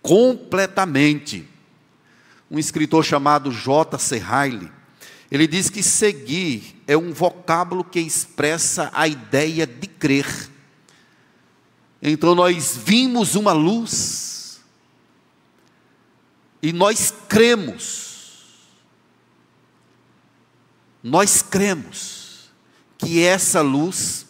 completamente. 0.02 1.46
Um 2.50 2.58
escritor 2.58 3.04
chamado 3.04 3.52
J.C. 3.52 4.18
Riley, 4.18 4.70
ele 5.30 5.46
diz 5.46 5.70
que 5.70 5.82
seguir 5.82 6.82
é 6.86 6.96
um 6.96 7.12
vocábulo 7.12 7.84
que 7.84 8.00
expressa 8.00 8.90
a 8.92 9.06
ideia 9.06 9.66
de 9.66 9.86
crer. 9.86 10.50
Então 12.02 12.34
nós 12.34 12.76
vimos 12.76 13.36
uma 13.36 13.52
luz 13.52 14.60
e 16.62 16.72
nós 16.72 17.14
cremos. 17.28 18.10
Nós 21.02 21.42
cremos 21.42 22.50
que 22.98 23.22
essa 23.22 23.62
luz 23.62 24.26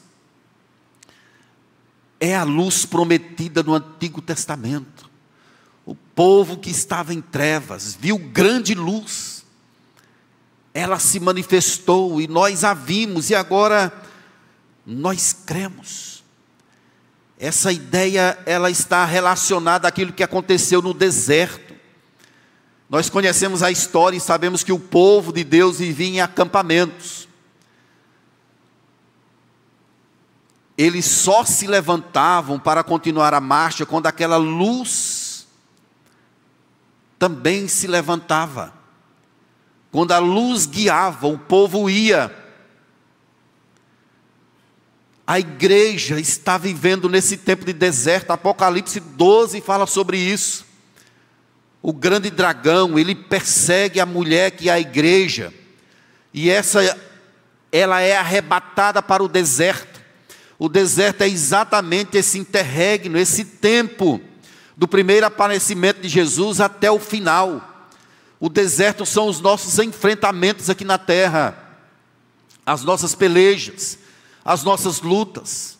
é 2.20 2.36
a 2.36 2.44
luz 2.44 2.84
prometida 2.84 3.62
no 3.62 3.74
Antigo 3.74 4.20
Testamento. 4.20 5.09
Povo 6.20 6.58
que 6.58 6.68
estava 6.68 7.14
em 7.14 7.22
trevas 7.22 7.96
viu 7.98 8.18
grande 8.18 8.74
luz 8.74 9.42
ela 10.74 10.98
se 10.98 11.18
manifestou 11.18 12.20
e 12.20 12.28
nós 12.28 12.62
a 12.62 12.74
vimos 12.74 13.30
e 13.30 13.34
agora 13.34 13.90
nós 14.84 15.32
cremos. 15.32 16.22
Essa 17.38 17.72
ideia 17.72 18.38
ela 18.44 18.70
está 18.70 19.02
relacionada 19.06 19.88
àquilo 19.88 20.12
que 20.12 20.22
aconteceu 20.22 20.82
no 20.82 20.92
deserto. 20.92 21.74
Nós 22.90 23.08
conhecemos 23.08 23.62
a 23.62 23.70
história 23.70 24.18
e 24.18 24.20
sabemos 24.20 24.62
que 24.62 24.72
o 24.72 24.78
povo 24.78 25.32
de 25.32 25.42
Deus 25.42 25.78
vivia 25.78 26.06
em 26.06 26.20
acampamentos. 26.20 27.26
Eles 30.76 31.06
só 31.06 31.46
se 31.46 31.66
levantavam 31.66 32.58
para 32.58 32.84
continuar 32.84 33.32
a 33.32 33.40
marcha 33.40 33.86
quando 33.86 34.06
aquela 34.06 34.36
luz 34.36 35.19
também 37.20 37.68
se 37.68 37.86
levantava. 37.86 38.72
Quando 39.92 40.12
a 40.12 40.18
luz 40.18 40.64
guiava, 40.64 41.26
o 41.26 41.38
povo 41.38 41.90
ia. 41.90 42.34
A 45.26 45.38
igreja 45.38 46.18
está 46.18 46.56
vivendo 46.56 47.10
nesse 47.10 47.36
tempo 47.36 47.66
de 47.66 47.74
deserto. 47.74 48.30
Apocalipse 48.30 48.98
12 48.98 49.60
fala 49.60 49.86
sobre 49.86 50.16
isso. 50.16 50.64
O 51.82 51.92
grande 51.92 52.30
dragão, 52.30 52.98
ele 52.98 53.14
persegue 53.14 54.00
a 54.00 54.06
mulher 54.06 54.52
que 54.52 54.70
é 54.70 54.72
a 54.72 54.80
igreja. 54.80 55.52
E 56.32 56.48
essa 56.48 56.80
ela 57.70 58.00
é 58.00 58.16
arrebatada 58.16 59.02
para 59.02 59.22
o 59.22 59.28
deserto. 59.28 60.00
O 60.58 60.70
deserto 60.70 61.20
é 61.20 61.28
exatamente 61.28 62.16
esse 62.16 62.38
interregno, 62.38 63.18
esse 63.18 63.44
tempo 63.44 64.22
do 64.80 64.88
primeiro 64.88 65.26
aparecimento 65.26 66.00
de 66.00 66.08
Jesus 66.08 66.58
até 66.58 66.90
o 66.90 66.98
final. 66.98 67.86
O 68.40 68.48
deserto 68.48 69.04
são 69.04 69.28
os 69.28 69.38
nossos 69.38 69.78
enfrentamentos 69.78 70.70
aqui 70.70 70.86
na 70.86 70.96
terra, 70.96 71.76
as 72.64 72.82
nossas 72.82 73.14
pelejas, 73.14 73.98
as 74.42 74.64
nossas 74.64 75.02
lutas, 75.02 75.78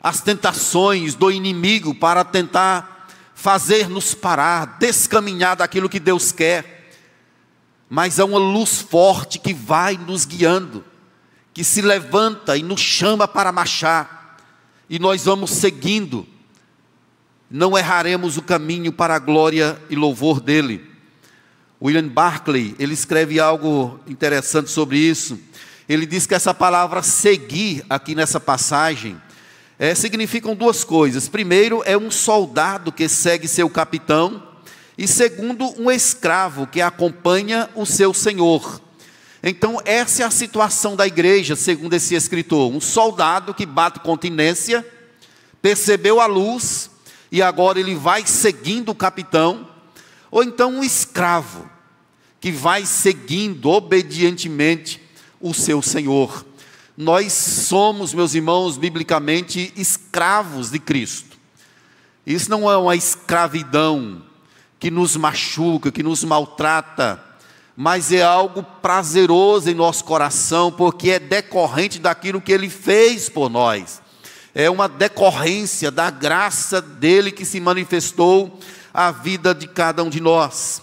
as 0.00 0.20
tentações 0.20 1.16
do 1.16 1.28
inimigo 1.28 1.92
para 1.92 2.24
tentar 2.24 3.08
fazer-nos 3.34 4.14
parar, 4.14 4.78
descaminhar 4.78 5.56
daquilo 5.56 5.88
que 5.88 5.98
Deus 5.98 6.30
quer. 6.30 6.92
Mas 7.90 8.20
há 8.20 8.24
uma 8.24 8.38
luz 8.38 8.80
forte 8.80 9.40
que 9.40 9.52
vai 9.52 9.96
nos 9.96 10.24
guiando, 10.24 10.84
que 11.52 11.64
se 11.64 11.82
levanta 11.82 12.56
e 12.56 12.62
nos 12.62 12.80
chama 12.80 13.26
para 13.26 13.50
marchar, 13.50 14.36
e 14.88 15.00
nós 15.00 15.24
vamos 15.24 15.50
seguindo, 15.50 16.24
não 17.50 17.78
erraremos 17.78 18.36
o 18.36 18.42
caminho 18.42 18.92
para 18.92 19.14
a 19.14 19.18
glória 19.18 19.80
e 19.88 19.96
louvor 19.96 20.40
dEle. 20.40 20.86
William 21.80 22.08
Barclay, 22.08 22.74
ele 22.78 22.92
escreve 22.92 23.40
algo 23.40 24.00
interessante 24.06 24.70
sobre 24.70 24.98
isso. 24.98 25.38
Ele 25.88 26.04
diz 26.04 26.26
que 26.26 26.34
essa 26.34 26.52
palavra 26.52 27.02
seguir 27.02 27.84
aqui 27.88 28.14
nessa 28.14 28.38
passagem 28.38 29.16
é, 29.78 29.94
significam 29.94 30.54
duas 30.54 30.84
coisas. 30.84 31.28
Primeiro, 31.28 31.82
é 31.86 31.96
um 31.96 32.10
soldado 32.10 32.92
que 32.92 33.08
segue 33.08 33.48
seu 33.48 33.70
capitão, 33.70 34.42
e 34.98 35.06
segundo, 35.06 35.72
um 35.80 35.90
escravo 35.90 36.66
que 36.66 36.82
acompanha 36.82 37.70
o 37.76 37.86
seu 37.86 38.12
senhor. 38.12 38.82
Então, 39.40 39.80
essa 39.84 40.24
é 40.24 40.26
a 40.26 40.30
situação 40.30 40.96
da 40.96 41.06
igreja, 41.06 41.54
segundo 41.54 41.94
esse 41.94 42.16
escritor: 42.16 42.72
um 42.72 42.80
soldado 42.80 43.54
que 43.54 43.64
bate 43.64 44.00
continência, 44.00 44.84
percebeu 45.62 46.20
a 46.20 46.26
luz 46.26 46.90
e 47.30 47.42
agora 47.42 47.78
ele 47.78 47.94
vai 47.94 48.26
seguindo 48.26 48.90
o 48.90 48.94
capitão 48.94 49.68
ou 50.30 50.42
então 50.42 50.72
um 50.72 50.84
escravo 50.84 51.68
que 52.40 52.52
vai 52.52 52.86
seguindo 52.86 53.68
obedientemente 53.68 55.00
o 55.40 55.52
seu 55.52 55.82
senhor. 55.82 56.44
Nós 56.96 57.32
somos, 57.32 58.12
meus 58.12 58.34
irmãos, 58.34 58.76
biblicamente 58.76 59.72
escravos 59.76 60.70
de 60.70 60.78
Cristo. 60.78 61.36
Isso 62.26 62.50
não 62.50 62.70
é 62.70 62.76
uma 62.76 62.96
escravidão 62.96 64.22
que 64.78 64.90
nos 64.90 65.16
machuca, 65.16 65.90
que 65.90 66.02
nos 66.02 66.22
maltrata, 66.24 67.22
mas 67.76 68.12
é 68.12 68.22
algo 68.22 68.62
prazeroso 68.82 69.70
em 69.70 69.74
nosso 69.74 70.04
coração, 70.04 70.70
porque 70.70 71.10
é 71.10 71.18
decorrente 71.18 71.98
daquilo 71.98 72.40
que 72.40 72.52
Ele 72.52 72.68
fez 72.68 73.28
por 73.28 73.48
nós. 73.48 74.02
É 74.58 74.68
uma 74.68 74.88
decorrência 74.88 75.88
da 75.88 76.10
graça 76.10 76.82
dele 76.82 77.30
que 77.30 77.44
se 77.44 77.60
manifestou 77.60 78.58
à 78.92 79.12
vida 79.12 79.54
de 79.54 79.68
cada 79.68 80.02
um 80.02 80.10
de 80.10 80.20
nós. 80.20 80.82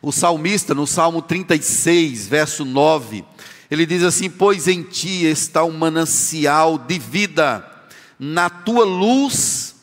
O 0.00 0.10
salmista, 0.10 0.74
no 0.74 0.86
Salmo 0.86 1.20
36, 1.20 2.26
verso 2.26 2.64
9, 2.64 3.22
ele 3.70 3.84
diz 3.84 4.02
assim: 4.02 4.30
Pois 4.30 4.66
em 4.66 4.82
ti 4.82 5.26
está 5.26 5.62
o 5.62 5.68
um 5.68 5.76
manancial 5.76 6.78
de 6.78 6.98
vida, 6.98 7.70
na 8.18 8.48
tua 8.48 8.86
luz 8.86 9.74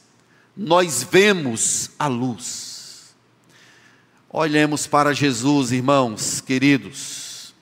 nós 0.58 1.04
vemos 1.04 1.92
a 2.00 2.08
luz. 2.08 3.14
Olhemos 4.28 4.88
para 4.88 5.14
Jesus, 5.14 5.72
irmãos 5.72 6.42
queridos. 6.42 7.54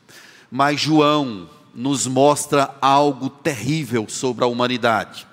Mas 0.49 0.79
João 0.79 1.49
nos 1.73 2.07
mostra 2.07 2.75
algo 2.81 3.29
terrível 3.29 4.07
sobre 4.07 4.43
a 4.43 4.47
humanidade. 4.47 5.27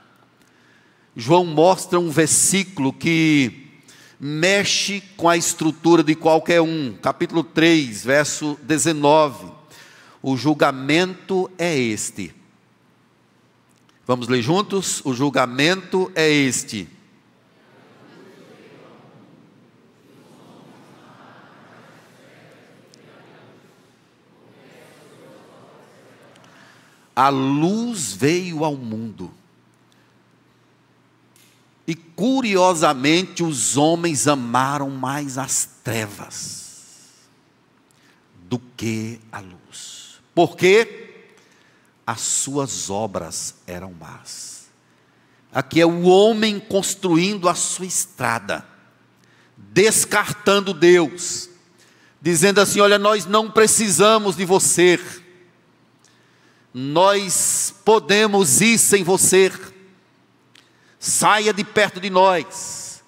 João 1.14 1.44
mostra 1.44 1.99
um 1.99 2.11
versículo 2.11 2.92
que 2.92 3.70
mexe 4.18 5.03
com 5.16 5.29
a 5.29 5.37
estrutura 5.37 6.03
de 6.03 6.14
qualquer 6.14 6.61
um. 6.61 6.94
Capítulo 7.01 7.42
3, 7.42 8.05
verso 8.05 8.59
19. 8.62 9.51
O 10.22 10.37
julgamento 10.37 11.51
é 11.59 11.77
este. 11.77 12.35
Vamos 14.07 14.29
ler 14.29 14.42
juntos? 14.42 15.01
O 15.05 15.14
julgamento 15.14 16.11
é 16.14 16.31
este 16.31 16.95
a 27.16 27.31
luz 27.31 28.12
veio 28.12 28.62
ao 28.62 28.76
mundo. 28.76 29.33
E 31.87 31.94
curiosamente 31.94 33.42
os 33.42 33.79
homens 33.79 34.29
amaram 34.29 34.90
mais 34.90 35.38
as 35.38 35.66
trevas 35.83 37.14
do 38.42 38.59
que 38.59 39.18
a 39.33 39.40
luz. 39.40 40.20
Porque 40.35 41.24
as 42.07 42.20
suas 42.20 42.90
obras 42.90 43.55
eram 43.66 43.92
más. 43.94 44.66
Aqui 45.50 45.81
é 45.81 45.87
o 45.87 46.02
homem 46.02 46.61
construindo 46.61 47.48
a 47.48 47.55
sua 47.55 47.87
estrada, 47.87 48.66
descartando 49.57 50.74
Deus, 50.74 51.48
dizendo 52.20 52.61
assim: 52.61 52.81
olha, 52.81 52.98
nós 52.98 53.24
não 53.24 53.50
precisamos 53.50 54.37
de 54.37 54.44
você 54.44 55.00
nós 56.78 57.74
podemos 57.86 58.60
ir 58.60 58.76
sem 58.76 59.02
você. 59.02 59.50
Saia 60.98 61.50
de 61.54 61.64
perto 61.64 61.98
de 61.98 62.10
nós. 62.10 63.02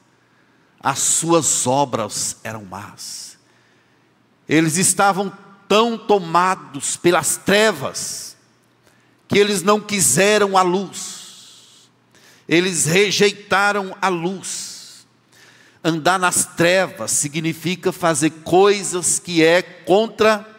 As 0.81 0.99
suas 1.01 1.67
obras 1.67 2.39
eram 2.43 2.65
más. 2.65 3.37
Eles 4.49 4.79
estavam 4.79 5.31
tão 5.69 5.99
tomados 5.99 6.97
pelas 6.97 7.37
trevas 7.37 8.39
que 9.29 9.39
eles 9.39 9.63
não 9.63 9.79
quiseram 9.79 10.57
a 10.57 10.63
luz. 10.63 11.91
Eles 12.49 12.87
rejeitaram 12.87 13.95
a 14.01 14.09
luz. 14.09 15.07
Andar 15.85 16.19
nas 16.19 16.47
trevas 16.57 17.11
significa 17.11 17.93
fazer 17.93 18.31
coisas 18.31 19.19
que 19.19 19.45
é 19.45 19.61
contra 19.61 20.37
a 20.37 20.58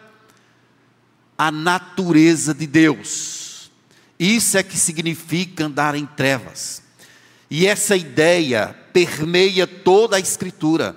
natureza 1.48 2.52
de 2.52 2.66
Deus. 2.66 3.70
Isso 4.18 4.58
é 4.58 4.62
que 4.64 4.76
significa 4.76 5.66
andar 5.66 5.94
em 5.94 6.04
trevas. 6.04 6.82
E 7.48 7.66
essa 7.66 7.96
ideia 7.96 8.76
permeia 8.92 9.66
toda 9.66 10.16
a 10.16 10.20
Escritura. 10.20 10.96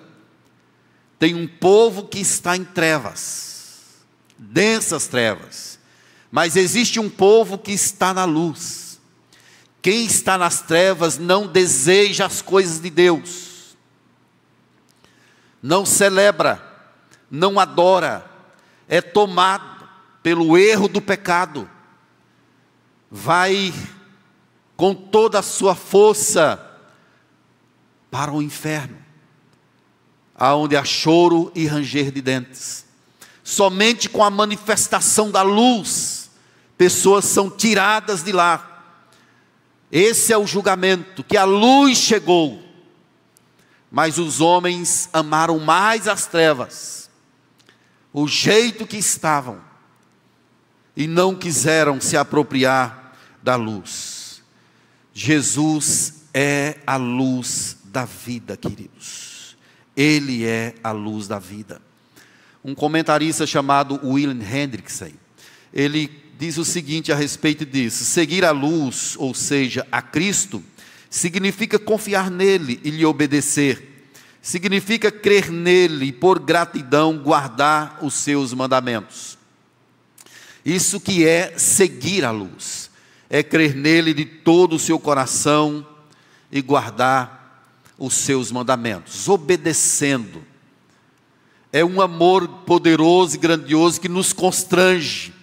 Tem 1.19 1.33
um 1.33 1.47
povo 1.47 2.03
que 2.03 2.19
está 2.19 2.57
em 2.57 2.65
trevas, 2.65 4.03
densas 4.37 5.07
trevas, 5.07 5.79
mas 6.29 6.55
existe 6.55 6.99
um 6.99 7.09
povo 7.09 7.57
que 7.57 7.71
está 7.71 8.13
na 8.13 8.25
luz. 8.25 8.99
Quem 9.81 10.05
está 10.05 10.37
nas 10.37 10.61
trevas 10.61 11.17
não 11.17 11.47
deseja 11.47 12.25
as 12.25 12.41
coisas 12.41 12.81
de 12.81 12.89
Deus, 12.89 13.77
não 15.61 15.85
celebra, 15.85 16.61
não 17.31 17.59
adora, 17.59 18.29
é 18.87 19.01
tomado 19.01 19.72
pelo 20.23 20.57
erro 20.57 20.87
do 20.87 21.01
pecado, 21.01 21.69
vai 23.11 23.73
com 24.77 24.95
toda 24.95 25.39
a 25.39 25.43
sua 25.43 25.75
força 25.75 26.59
para 28.09 28.31
o 28.31 28.41
inferno, 28.41 28.97
aonde 30.33 30.77
há 30.77 30.85
choro 30.85 31.51
e 31.53 31.67
ranger 31.67 32.09
de 32.09 32.21
dentes. 32.21 32.85
Somente 33.43 34.07
com 34.07 34.23
a 34.23 34.29
manifestação 34.29 35.29
da 35.29 35.41
luz, 35.41 36.31
pessoas 36.77 37.25
são 37.25 37.49
tiradas 37.49 38.23
de 38.23 38.31
lá. 38.31 38.69
Esse 39.91 40.31
é 40.31 40.37
o 40.37 40.47
julgamento, 40.47 41.23
que 41.23 41.35
a 41.35 41.43
luz 41.43 41.97
chegou, 41.97 42.63
mas 43.91 44.17
os 44.17 44.39
homens 44.39 45.09
amaram 45.11 45.59
mais 45.59 46.07
as 46.07 46.25
trevas, 46.25 47.09
o 48.13 48.25
jeito 48.25 48.87
que 48.87 48.97
estavam 48.97 49.72
e 50.95 51.07
não 51.07 51.35
quiseram 51.35 51.99
se 51.99 52.15
apropriar 52.15 53.15
da 53.41 53.55
luz. 53.55 54.41
Jesus 55.13 56.23
é 56.33 56.77
a 56.87 56.95
luz 56.95 57.77
da 57.85 58.05
vida, 58.05 58.57
queridos. 58.57 59.55
Ele 59.95 60.45
é 60.45 60.75
a 60.83 60.91
luz 60.91 61.27
da 61.27 61.37
vida. 61.37 61.81
Um 62.63 62.73
comentarista 62.73 63.45
chamado 63.45 63.99
William 64.03 64.41
Hendrickson, 64.41 65.11
ele 65.73 66.09
diz 66.39 66.57
o 66.57 66.65
seguinte 66.65 67.11
a 67.11 67.15
respeito 67.15 67.65
disso: 67.65 68.03
seguir 68.03 68.45
a 68.45 68.51
luz, 68.51 69.15
ou 69.17 69.33
seja, 69.33 69.85
a 69.91 70.01
Cristo, 70.01 70.63
significa 71.09 71.77
confiar 71.77 72.31
nele 72.31 72.79
e 72.83 72.89
lhe 72.89 73.05
obedecer. 73.05 73.91
Significa 74.41 75.09
crer 75.11 75.49
nele 75.49 76.07
e 76.07 76.11
por 76.11 76.39
gratidão 76.39 77.17
guardar 77.17 77.99
os 78.01 78.13
seus 78.13 78.53
mandamentos. 78.53 79.37
Isso 80.65 80.99
que 80.99 81.27
é 81.27 81.57
seguir 81.57 82.23
a 82.23 82.31
luz, 82.31 82.89
é 83.29 83.43
crer 83.43 83.75
nele 83.75 84.13
de 84.13 84.25
todo 84.25 84.75
o 84.75 84.79
seu 84.79 84.99
coração 84.99 85.85
e 86.51 86.61
guardar 86.61 87.73
os 87.97 88.13
seus 88.13 88.51
mandamentos, 88.51 89.27
obedecendo. 89.27 90.43
É 91.71 91.83
um 91.83 91.99
amor 92.01 92.47
poderoso 92.65 93.35
e 93.35 93.39
grandioso 93.39 93.99
que 93.99 94.07
nos 94.07 94.31
constrange 94.31 95.33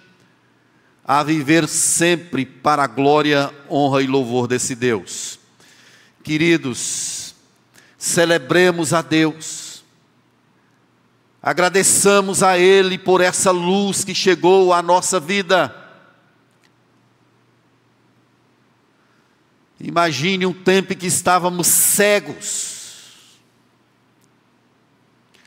a 1.04 1.22
viver 1.24 1.66
sempre 1.66 2.46
para 2.46 2.84
a 2.84 2.86
glória, 2.86 3.52
honra 3.68 4.02
e 4.02 4.06
louvor 4.06 4.46
desse 4.46 4.76
Deus. 4.76 5.40
Queridos, 6.22 7.34
celebremos 7.98 8.92
a 8.92 9.02
Deus 9.02 9.69
Agradeçamos 11.42 12.42
a 12.42 12.58
Ele 12.58 12.98
por 12.98 13.22
essa 13.22 13.50
luz 13.50 14.04
que 14.04 14.14
chegou 14.14 14.74
à 14.74 14.82
nossa 14.82 15.18
vida. 15.18 15.74
Imagine 19.80 20.44
um 20.44 20.52
tempo 20.52 20.92
em 20.92 20.96
que 20.96 21.06
estávamos 21.06 21.66
cegos, 21.66 23.38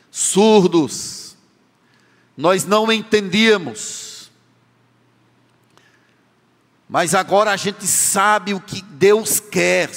surdos, 0.09 1.37
nós 2.35 2.65
não 2.65 2.91
entendíamos, 2.91 4.31
mas 6.89 7.13
agora 7.13 7.51
a 7.51 7.55
gente 7.55 7.85
sabe 7.85 8.55
o 8.55 8.59
que 8.59 8.81
Deus 8.81 9.39
quer, 9.39 9.91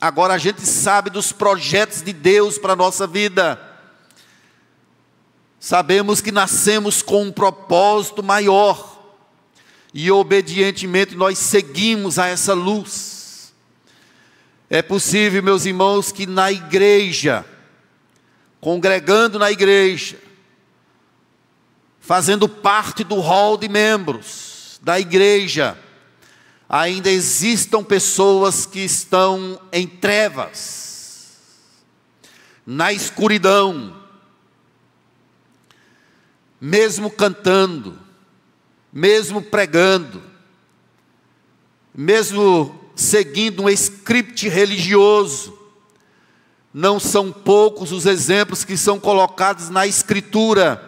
agora 0.00 0.32
a 0.32 0.38
gente 0.38 0.62
sabe 0.62 1.10
dos 1.10 1.30
projetos 1.30 2.00
de 2.00 2.14
Deus 2.14 2.56
para 2.56 2.72
a 2.72 2.76
nossa 2.76 3.06
vida. 3.06 3.65
Sabemos 5.66 6.20
que 6.20 6.30
nascemos 6.30 7.02
com 7.02 7.24
um 7.24 7.32
propósito 7.32 8.22
maior 8.22 9.02
e 9.92 10.08
obedientemente 10.12 11.16
nós 11.16 11.38
seguimos 11.38 12.20
a 12.20 12.28
essa 12.28 12.54
luz. 12.54 13.52
É 14.70 14.80
possível, 14.80 15.42
meus 15.42 15.66
irmãos, 15.66 16.12
que 16.12 16.24
na 16.24 16.52
igreja, 16.52 17.44
congregando 18.60 19.40
na 19.40 19.50
igreja, 19.50 20.16
fazendo 21.98 22.48
parte 22.48 23.02
do 23.02 23.18
hall 23.18 23.56
de 23.56 23.68
membros 23.68 24.78
da 24.84 25.00
igreja, 25.00 25.76
ainda 26.68 27.10
existam 27.10 27.82
pessoas 27.82 28.66
que 28.66 28.84
estão 28.84 29.60
em 29.72 29.88
trevas, 29.88 31.40
na 32.64 32.92
escuridão, 32.92 34.05
mesmo 36.60 37.10
cantando, 37.10 37.98
mesmo 38.92 39.42
pregando, 39.42 40.22
mesmo 41.94 42.78
seguindo 42.94 43.62
um 43.62 43.68
script 43.68 44.48
religioso, 44.48 45.56
não 46.72 47.00
são 47.00 47.32
poucos 47.32 47.90
os 47.90 48.04
exemplos 48.04 48.64
que 48.64 48.76
são 48.76 49.00
colocados 49.00 49.70
na 49.70 49.86
Escritura. 49.86 50.82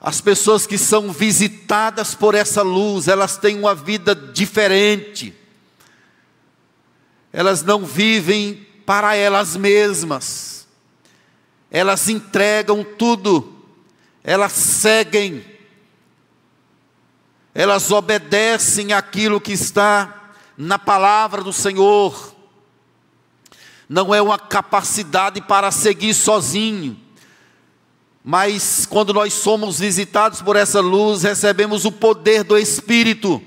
As 0.00 0.20
pessoas 0.20 0.66
que 0.66 0.78
são 0.78 1.12
visitadas 1.12 2.14
por 2.14 2.34
essa 2.34 2.62
luz, 2.62 3.06
elas 3.06 3.36
têm 3.36 3.58
uma 3.58 3.74
vida 3.74 4.14
diferente. 4.14 5.34
Elas 7.32 7.62
não 7.62 7.84
vivem 7.84 8.66
para 8.86 9.14
elas 9.14 9.56
mesmas. 9.56 10.63
Elas 11.74 12.08
entregam 12.08 12.82
tudo. 12.84 13.52
Elas 14.22 14.52
seguem. 14.52 15.44
Elas 17.54 17.90
obedecem 17.90 18.94
aquilo 18.94 19.40
que 19.40 19.52
está 19.52 20.32
na 20.56 20.78
palavra 20.78 21.42
do 21.42 21.52
Senhor 21.52 22.34
não 23.88 24.14
é 24.14 24.22
uma 24.22 24.38
capacidade 24.38 25.40
para 25.40 25.70
seguir 25.70 26.14
sozinho, 26.14 26.98
mas 28.24 28.86
quando 28.86 29.12
nós 29.12 29.34
somos 29.34 29.78
visitados 29.78 30.40
por 30.40 30.56
essa 30.56 30.80
luz, 30.80 31.22
recebemos 31.22 31.84
o 31.84 31.92
poder 31.92 32.42
do 32.42 32.56
Espírito. 32.56 33.42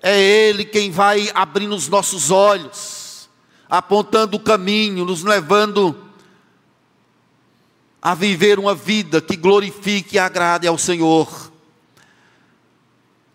É 0.00 0.20
Ele 0.20 0.64
quem 0.64 0.90
vai 0.90 1.30
abrindo 1.34 1.74
os 1.74 1.88
nossos 1.88 2.30
olhos, 2.30 3.28
apontando 3.68 4.36
o 4.36 4.40
caminho, 4.40 5.04
nos 5.04 5.24
levando 5.24 6.04
a 8.04 8.14
viver 8.14 8.58
uma 8.58 8.74
vida 8.74 9.22
que 9.22 9.34
glorifique 9.34 10.16
e 10.16 10.18
agrade 10.18 10.68
ao 10.68 10.76
Senhor. 10.76 11.50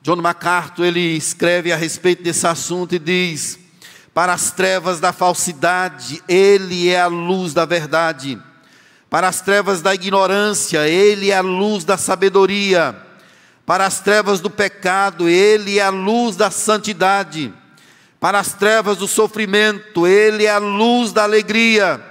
John 0.04 0.18
MacArthur, 0.18 0.86
ele 0.86 1.18
escreve 1.18 1.74
a 1.74 1.76
respeito 1.76 2.22
desse 2.22 2.46
assunto 2.46 2.94
e 2.94 3.00
diz: 3.00 3.60
para 4.14 4.34
as 4.34 4.52
trevas 4.52 5.00
da 5.00 5.14
falsidade, 5.14 6.22
Ele 6.28 6.90
é 6.90 7.00
a 7.00 7.08
luz 7.08 7.54
da 7.54 7.64
verdade. 7.64 8.38
Para 9.10 9.28
as 9.28 9.40
trevas 9.40 9.82
da 9.82 9.96
ignorância, 9.96 10.88
Ele 10.88 11.32
é 11.32 11.38
a 11.38 11.42
luz 11.42 11.84
da 11.86 11.98
sabedoria. 11.98 12.96
Para 13.66 13.86
as 13.86 14.02
trevas 14.02 14.40
do 14.40 14.50
pecado, 14.50 15.30
Ele 15.30 15.80
é 15.80 15.84
a 15.84 15.90
luz 15.90 16.36
da 16.36 16.52
santidade. 16.52 17.54
Para 18.20 18.40
as 18.40 18.54
trevas 18.54 18.98
do 18.98 19.08
sofrimento, 19.08 20.06
Ele 20.06 20.46
é 20.46 20.52
a 20.52 20.58
luz 20.58 21.14
da 21.14 21.24
alegria. 21.24 22.09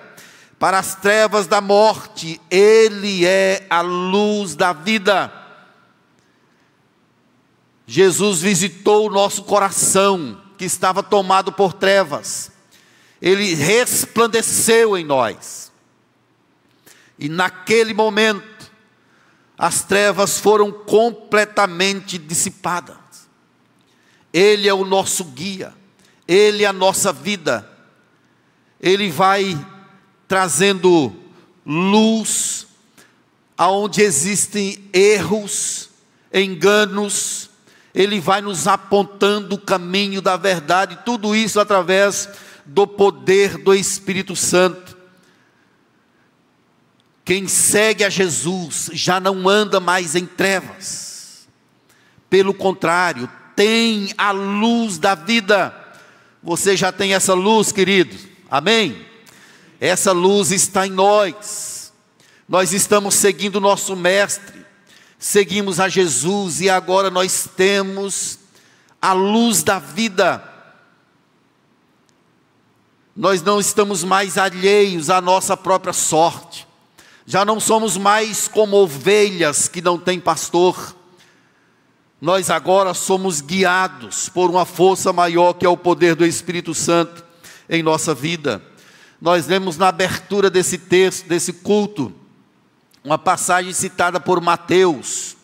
Para 0.59 0.79
as 0.79 0.95
trevas 0.97 1.47
da 1.47 1.61
morte, 1.61 2.41
Ele 2.51 3.25
é 3.25 3.67
a 3.71 3.81
luz 3.81 4.57
da 4.57 4.73
vida. 4.73 5.33
Jesus 7.87 8.41
visitou 8.41 9.07
o 9.07 9.11
nosso 9.11 9.45
coração 9.45 10.43
que 10.59 10.65
estava 10.65 11.03
tomado 11.03 11.53
por 11.53 11.73
trevas, 11.73 12.51
ele 13.23 13.55
resplandeceu 13.55 14.99
em 14.99 15.05
nós. 15.05 15.73
E 17.19 17.29
naquele 17.29 17.95
momento, 17.95 18.71
as 19.57 19.83
trevas 19.83 20.39
foram 20.39 20.71
completamente 20.71 22.19
dissipadas. 22.19 22.97
Ele 24.33 24.69
é 24.69 24.75
o 24.75 24.85
nosso 24.85 25.25
guia, 25.25 25.73
ele 26.27 26.65
é 26.65 26.67
a 26.67 26.73
nossa 26.73 27.13
vida. 27.13 27.69
Ele 28.81 29.11
vai 29.11 29.59
trazendo 30.29 31.13
luz 31.67 32.67
aonde 33.57 34.03
existem 34.03 34.89
erros, 34.93 35.89
enganos, 36.33 37.51
ele 37.95 38.21
vai 38.21 38.41
nos 38.41 38.69
apontando 38.69 39.57
o 39.57 39.61
caminho 39.61 40.23
da 40.23 40.37
verdade, 40.37 41.01
tudo 41.05 41.35
isso 41.35 41.59
através 41.59 42.29
do 42.65 42.87
poder 42.87 43.59
do 43.59 43.75
Espírito 43.75 44.37
Santo. 44.37 44.97
Quem 47.25 47.49
segue 47.49 48.05
a 48.05 48.11
Jesus 48.11 48.91
já 48.93 49.19
não 49.19 49.49
anda 49.49 49.81
mais 49.81 50.15
em 50.15 50.27
trevas, 50.27 51.49
pelo 52.31 52.55
contrário, 52.55 53.29
tem 53.57 54.13
a 54.17 54.31
luz 54.31 54.99
da 54.99 55.15
vida. 55.15 55.75
Você 56.43 56.77
já 56.77 56.93
tem 56.93 57.15
essa 57.15 57.35
luz, 57.35 57.73
querido, 57.73 58.17
amém? 58.51 59.08
Essa 59.81 60.11
luz 60.11 60.51
está 60.51 60.87
em 60.87 60.91
nós, 60.91 61.93
nós 62.49 62.73
estamos 62.73 63.15
seguindo 63.15 63.57
o 63.57 63.61
nosso 63.61 63.95
Mestre, 63.95 64.67
seguimos 65.19 65.79
a 65.79 65.89
Jesus 65.89 66.61
e 66.61 66.69
agora 66.69 67.11
nós 67.11 67.49
temos 67.57 68.41
a 69.01 69.13
luz 69.13 69.63
da 69.63 69.79
vida. 69.79 70.43
Nós 73.15 73.41
não 73.43 73.61
estamos 73.61 74.03
mais 74.03 74.37
alheios 74.37 75.11
à 75.11 75.21
nossa 75.21 75.57
própria 75.57 75.93
sorte, 75.93 76.67
já 77.25 77.45
não 77.45 77.61
somos 77.61 77.97
mais 77.97 78.49
como 78.49 78.77
ovelhas 78.77 79.69
que 79.69 79.83
não 79.83 79.99
têm 79.99 80.19
pastor. 80.19 80.97
Nós 82.21 82.51
agora 82.51 82.95
somos 82.95 83.41
guiados 83.41 84.29
por 84.29 84.51
uma 84.51 84.65
força 84.65 85.13
maior 85.13 85.53
que 85.53 85.65
é 85.65 85.69
o 85.69 85.77
poder 85.77 86.17
do 86.17 86.27
Espírito 86.27 86.75
Santo 86.75 87.25
em 87.69 87.81
nossa 87.81 88.13
vida. 88.13 88.61
Nós 89.21 89.47
lemos 89.47 89.77
na 89.77 89.89
abertura 89.89 90.49
desse 90.49 90.79
texto, 90.79 91.27
desse 91.27 91.53
culto, 91.53 92.13
uma 93.03 93.19
passagem 93.19 93.73
citada 93.73 94.21
por 94.21 94.41
Mateus. 94.41 95.37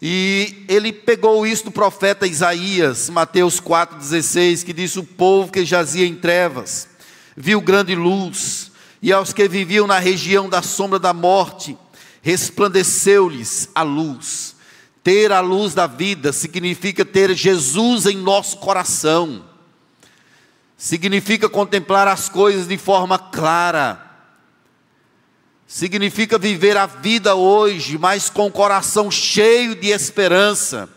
E 0.00 0.64
ele 0.68 0.92
pegou 0.92 1.46
isso 1.46 1.64
do 1.64 1.70
profeta 1.70 2.26
Isaías, 2.26 3.08
Mateus 3.08 3.60
4,16, 3.60 4.64
que 4.64 4.72
diz: 4.72 4.96
O 4.96 5.04
povo 5.04 5.50
que 5.50 5.64
jazia 5.64 6.06
em 6.06 6.14
trevas 6.14 6.88
viu 7.36 7.60
grande 7.60 7.94
luz, 7.94 8.70
e 9.00 9.12
aos 9.12 9.32
que 9.32 9.48
viviam 9.48 9.86
na 9.86 9.98
região 9.98 10.48
da 10.48 10.62
sombra 10.62 10.98
da 10.98 11.12
morte, 11.12 11.76
resplandeceu-lhes 12.20 13.68
a 13.74 13.82
luz. 13.82 14.54
Ter 15.02 15.32
a 15.32 15.40
luz 15.40 15.74
da 15.74 15.88
vida 15.88 16.32
significa 16.32 17.04
ter 17.04 17.34
Jesus 17.34 18.06
em 18.06 18.16
nosso 18.16 18.58
coração, 18.58 19.44
significa 20.82 21.48
contemplar 21.48 22.08
as 22.08 22.28
coisas 22.28 22.66
de 22.66 22.76
forma 22.76 23.16
clara 23.16 24.04
significa 25.64 26.36
viver 26.36 26.76
a 26.76 26.86
vida 26.86 27.36
hoje, 27.36 27.96
mas 27.96 28.28
com 28.28 28.48
o 28.48 28.50
coração 28.50 29.08
cheio 29.08 29.76
de 29.76 29.90
esperança, 29.90 30.88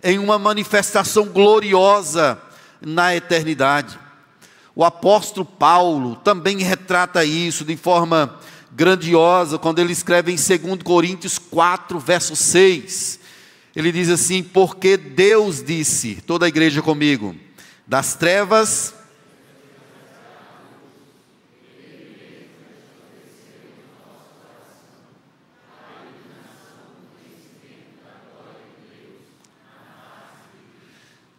em 0.00 0.20
uma 0.20 0.38
manifestação 0.38 1.24
gloriosa 1.26 2.40
na 2.80 3.16
eternidade. 3.16 3.98
O 4.76 4.84
apóstolo 4.84 5.44
Paulo 5.44 6.14
também 6.14 6.58
retrata 6.58 7.24
isso 7.24 7.64
de 7.64 7.76
forma 7.76 8.38
grandiosa, 8.70 9.58
quando 9.58 9.80
ele 9.80 9.92
escreve 9.92 10.30
em 10.30 10.36
2 10.36 10.82
Coríntios 10.84 11.36
4, 11.36 11.98
verso 11.98 12.36
6. 12.36 13.18
Ele 13.74 13.90
diz 13.90 14.08
assim: 14.08 14.40
Porque 14.40 14.96
Deus 14.96 15.64
disse, 15.64 16.22
toda 16.24 16.46
a 16.46 16.48
igreja 16.48 16.80
comigo, 16.80 17.34
das 17.86 18.14
trevas 18.14 18.95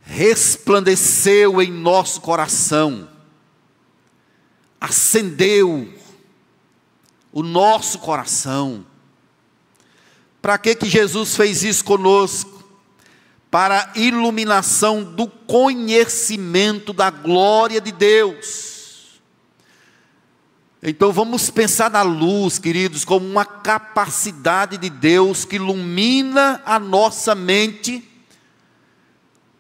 resplandeceu 0.08 1.62
em 1.62 1.70
nosso 1.70 2.22
coração, 2.22 3.10
acendeu 4.80 5.94
o 7.32 7.44
nosso 7.44 8.00
coração. 8.00 8.86
Para 10.42 10.58
que 10.58 10.76
que 10.76 10.90
Jesus 10.90 11.36
fez 11.36 11.62
isso 11.62 11.84
conosco? 11.84 12.64
Para 13.52 13.92
a 13.94 14.00
iluminação 14.00 15.04
do 15.04 15.28
conhecimento 15.28 16.94
da 16.94 17.10
glória 17.10 17.82
de 17.82 17.92
Deus. 17.92 19.20
Então 20.82 21.12
vamos 21.12 21.50
pensar 21.50 21.92
na 21.92 22.02
luz, 22.02 22.58
queridos, 22.58 23.04
como 23.04 23.26
uma 23.26 23.44
capacidade 23.44 24.78
de 24.78 24.90
Deus 24.90 25.44
que 25.44 25.58
ilumina 25.58 26.62
a 26.66 26.80
nossa 26.80 27.36
mente 27.36 28.17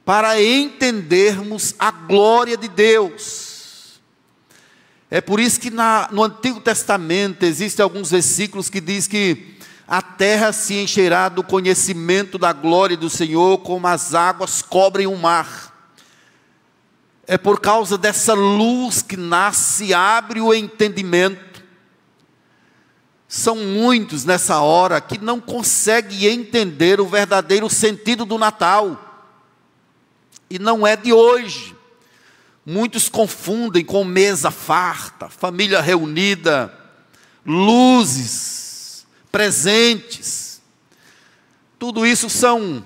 para 0.07 0.41
entendermos 0.41 1.75
a 1.77 1.91
glória 1.91 2.55
de 2.55 2.69
Deus. 2.69 3.99
É 5.11 5.19
por 5.19 5.37
isso 5.37 5.59
que 5.59 5.69
na, 5.69 6.07
no 6.13 6.23
Antigo 6.23 6.61
Testamento 6.61 7.43
existem 7.43 7.83
alguns 7.83 8.11
versículos 8.11 8.69
que 8.69 8.79
diz 8.79 9.05
que 9.05 9.57
a 9.85 10.01
terra 10.01 10.53
se 10.53 10.75
encherá 10.75 11.27
do 11.27 11.43
conhecimento 11.43 12.37
da 12.37 12.53
glória 12.53 12.95
do 12.95 13.09
Senhor, 13.09 13.57
como 13.57 13.85
as 13.85 14.15
águas 14.15 14.61
cobrem 14.61 15.07
o 15.07 15.17
mar. 15.17 15.91
É 17.27 17.37
por 17.37 17.59
causa 17.59 17.97
dessa 17.97 18.33
luz 18.33 19.01
que 19.01 19.17
nasce, 19.17 19.93
abre 19.93 20.39
o 20.39 20.53
entendimento. 20.53 21.61
São 23.27 23.57
muitos 23.57 24.23
nessa 24.23 24.61
hora 24.61 25.01
que 25.01 25.17
não 25.17 25.41
conseguem 25.41 26.27
entender 26.27 27.01
o 27.01 27.07
verdadeiro 27.07 27.69
sentido 27.69 28.23
do 28.23 28.37
Natal. 28.37 29.03
E 30.49 30.57
não 30.59 30.85
é 30.85 30.95
de 30.95 31.11
hoje. 31.11 31.75
Muitos 32.65 33.07
confundem 33.07 33.83
com 33.83 34.03
mesa 34.03 34.51
farta, 34.51 35.29
família 35.29 35.81
reunida, 35.81 36.73
luzes, 37.45 39.07
presentes. 39.31 40.61
Tudo 41.79 42.05
isso 42.05 42.29
são 42.29 42.85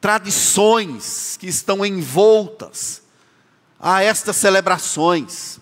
tradições 0.00 1.38
que 1.38 1.46
estão 1.46 1.84
envoltas 1.84 3.02
a 3.80 4.02
estas 4.02 4.36
celebrações. 4.36 5.58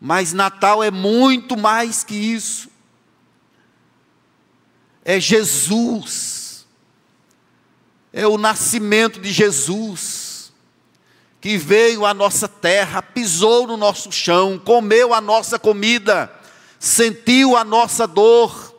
Mas 0.00 0.32
Natal 0.34 0.84
é 0.84 0.90
muito 0.90 1.56
mais 1.56 2.04
que 2.04 2.14
isso. 2.14 2.68
É 5.04 5.18
Jesus. 5.18 6.35
É 8.16 8.26
o 8.26 8.38
nascimento 8.38 9.20
de 9.20 9.30
Jesus. 9.30 10.50
Que 11.38 11.58
veio 11.58 12.06
à 12.06 12.14
nossa 12.14 12.48
terra, 12.48 13.02
pisou 13.02 13.66
no 13.66 13.76
nosso 13.76 14.10
chão, 14.10 14.58
comeu 14.58 15.12
a 15.12 15.20
nossa 15.20 15.58
comida, 15.58 16.32
sentiu 16.80 17.54
a 17.54 17.62
nossa 17.62 18.06
dor, 18.06 18.74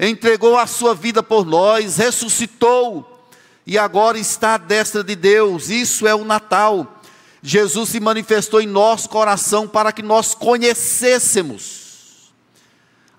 entregou 0.00 0.56
a 0.56 0.66
sua 0.66 0.94
vida 0.94 1.22
por 1.22 1.44
nós, 1.44 1.98
ressuscitou 1.98 3.28
e 3.66 3.76
agora 3.76 4.18
está 4.18 4.54
à 4.54 4.56
destra 4.56 5.04
de 5.04 5.14
Deus. 5.14 5.68
Isso 5.68 6.06
é 6.06 6.14
o 6.14 6.24
Natal. 6.24 6.98
Jesus 7.42 7.90
se 7.90 8.00
manifestou 8.00 8.58
em 8.58 8.66
nosso 8.66 9.10
coração 9.10 9.68
para 9.68 9.92
que 9.92 10.02
nós 10.02 10.34
conhecêssemos 10.34 12.32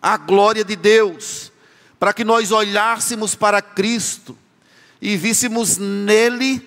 a 0.01 0.17
glória 0.17 0.65
de 0.65 0.75
Deus, 0.75 1.51
para 1.99 2.11
que 2.11 2.23
nós 2.23 2.51
olhássemos 2.51 3.35
para 3.35 3.61
Cristo 3.61 4.35
e 5.03 5.17
víssemos 5.17 5.77
nele 5.77 6.65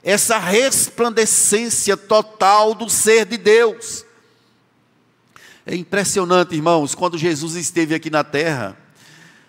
essa 0.00 0.38
resplandecência 0.38 1.96
total 1.96 2.76
do 2.76 2.88
ser 2.88 3.26
de 3.26 3.36
Deus. 3.36 4.06
É 5.66 5.74
impressionante, 5.74 6.54
irmãos, 6.54 6.94
quando 6.94 7.18
Jesus 7.18 7.56
esteve 7.56 7.92
aqui 7.92 8.08
na 8.08 8.22
terra, 8.22 8.78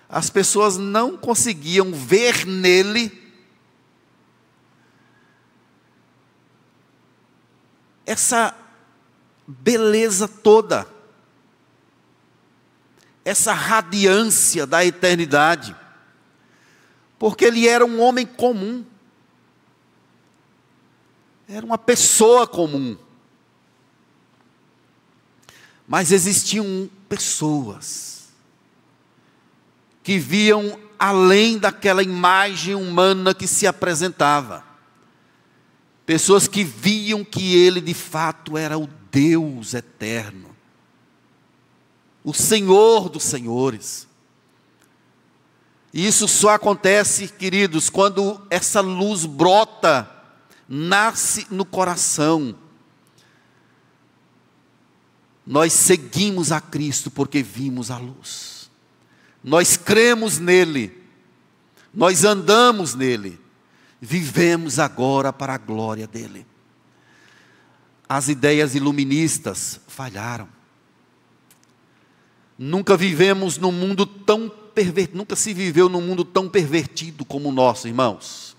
as 0.10 0.32
pessoas 0.32 0.78
não 0.78 1.16
conseguiam 1.16 1.94
ver 1.94 2.44
nele 2.44 3.32
essa 8.04 8.52
beleza 9.46 10.28
toda, 10.28 10.88
essa 13.24 13.54
radiância 13.54 14.66
da 14.66 14.84
eternidade, 14.84 15.76
porque 17.20 17.46
ele 17.46 17.68
era 17.68 17.86
um 17.86 18.02
homem 18.02 18.26
comum, 18.26 18.86
era 21.48 21.66
uma 21.66 21.78
pessoa 21.78 22.46
comum, 22.46 22.98
mas 25.88 26.12
existiam 26.12 26.90
pessoas 27.08 28.28
que 30.04 30.20
viam 30.20 30.80
além 31.00 31.58
daquela 31.58 32.02
imagem 32.02 32.76
humana 32.76 33.34
que 33.34 33.48
se 33.48 33.68
apresentava. 33.68 34.64
Pessoas 36.06 36.48
que 36.48 36.64
viam 36.64 37.24
que 37.26 37.56
ele 37.56 37.82
de 37.82 37.94
fato 37.94 38.58
era 38.58 38.78
o 38.78 38.88
Deus 39.12 39.74
eterno, 39.74 40.56
o 42.24 42.34
Senhor 42.34 43.10
dos 43.10 43.24
Senhores. 43.24 44.07
E 45.98 46.06
isso 46.06 46.30
só 46.30 46.52
acontece, 46.52 47.28
queridos, 47.28 47.90
quando 47.90 48.42
essa 48.50 48.80
luz 48.80 49.26
brota, 49.26 50.10
nasce 50.70 51.46
no 51.52 51.66
coração. 51.66 52.56
Nós 55.46 55.74
seguimos 55.74 56.54
a 56.54 56.62
Cristo 56.62 57.12
porque 57.12 57.44
vimos 57.44 57.92
a 57.92 57.98
luz. 57.98 58.70
Nós 59.44 59.76
cremos 59.76 60.40
nele. 60.40 61.04
Nós 61.94 62.24
andamos 62.24 62.94
nele 62.96 63.40
vivemos 64.02 64.80
agora 64.80 65.34
para 65.34 65.56
a 65.56 65.58
glória 65.58 66.08
dele. 66.08 66.46
As 68.08 68.30
ideias 68.30 68.76
iluministas 68.76 69.82
falharam. 69.88 70.48
Nunca 72.58 72.96
vivemos 72.96 73.58
num 73.58 73.72
mundo 73.72 74.06
tão 74.06 74.50
nunca 75.14 75.36
se 75.36 75.54
viveu 75.54 75.90
num 75.90 76.02
mundo 76.02 76.26
tão 76.26 76.50
pervertido 76.50 77.26
como 77.26 77.50
o 77.50 77.52
nosso, 77.52 77.88
irmãos. 77.88 78.56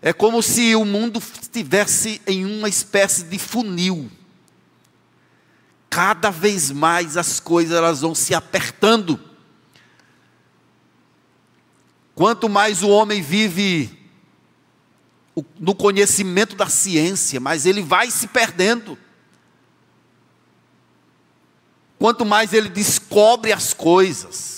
É 0.00 0.12
como 0.12 0.42
se 0.42 0.74
o 0.76 0.84
mundo 0.84 1.20
estivesse 1.40 2.20
em 2.26 2.44
uma 2.44 2.68
espécie 2.68 3.24
de 3.24 3.38
funil. 3.38 4.10
Cada 5.90 6.30
vez 6.30 6.70
mais 6.70 7.16
as 7.16 7.40
coisas 7.40 7.76
elas 7.76 8.00
vão 8.00 8.14
se 8.14 8.34
apertando 8.34 9.28
Quanto 12.18 12.48
mais 12.48 12.82
o 12.82 12.88
homem 12.88 13.22
vive 13.22 13.96
no 15.56 15.72
conhecimento 15.72 16.56
da 16.56 16.68
ciência, 16.68 17.38
mais 17.38 17.64
ele 17.64 17.80
vai 17.80 18.10
se 18.10 18.26
perdendo. 18.26 18.98
Quanto 21.96 22.24
mais 22.24 22.52
ele 22.52 22.68
descobre 22.68 23.52
as 23.52 23.72
coisas, 23.72 24.57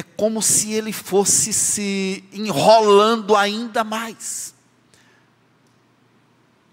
é 0.00 0.02
como 0.02 0.40
se 0.40 0.72
ele 0.72 0.94
fosse 0.94 1.52
se 1.52 2.24
enrolando 2.32 3.36
ainda 3.36 3.84
mais. 3.84 4.54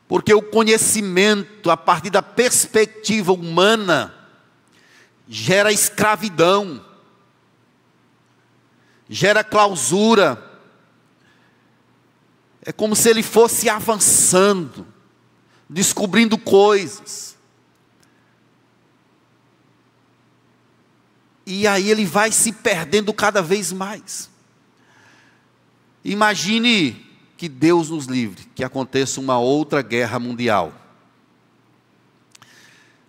Porque 0.08 0.34
o 0.34 0.42
conhecimento, 0.42 1.70
a 1.70 1.76
partir 1.76 2.10
da 2.10 2.22
perspectiva 2.22 3.34
humana, 3.34 4.16
gera 5.28 5.74
escravidão, 5.74 6.82
gera 9.10 9.44
clausura. 9.44 10.42
É 12.62 12.72
como 12.72 12.96
se 12.96 13.10
ele 13.10 13.24
fosse 13.24 13.68
avançando, 13.68 14.88
descobrindo 15.70 16.38
coisas. 16.38 17.37
E 21.50 21.66
aí 21.66 21.90
ele 21.90 22.06
vai 22.06 22.30
se 22.30 22.52
perdendo 22.52 23.14
cada 23.14 23.42
vez 23.42 23.72
mais. 23.72 24.30
Imagine 26.04 27.08
que 27.38 27.48
Deus 27.48 27.90
nos 27.90 28.06
livre, 28.06 28.44
que 28.54 28.66
aconteça 28.66 29.22
uma 29.22 29.40
outra 29.40 29.82
guerra 29.82 30.20
mundial. 30.20 30.74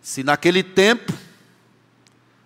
Se 0.00 0.22
naquele 0.22 0.62
tempo 0.62 1.12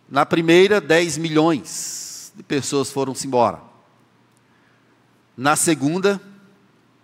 na 0.08 0.24
primeira, 0.24 0.80
10 0.80 1.18
milhões 1.18 2.32
de 2.34 2.42
pessoas 2.42 2.90
foram-se 2.90 3.26
embora. 3.26 3.60
Na 5.36 5.56
segunda, 5.56 6.18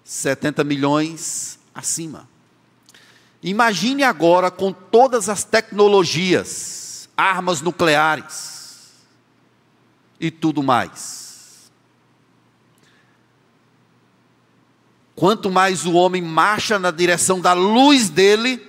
70 0.02 0.64
milhões 0.64 1.58
acima. 1.74 2.26
Imagine 3.42 4.02
agora 4.02 4.50
com 4.50 4.72
todas 4.72 5.28
as 5.28 5.44
tecnologias, 5.44 7.10
armas 7.14 7.60
nucleares 7.60 8.57
e 10.20 10.30
tudo 10.30 10.62
mais. 10.62 11.70
Quanto 15.14 15.50
mais 15.50 15.84
o 15.84 15.94
homem 15.94 16.22
marcha 16.22 16.78
na 16.78 16.92
direção 16.92 17.40
da 17.40 17.52
luz 17.52 18.08
dele, 18.08 18.64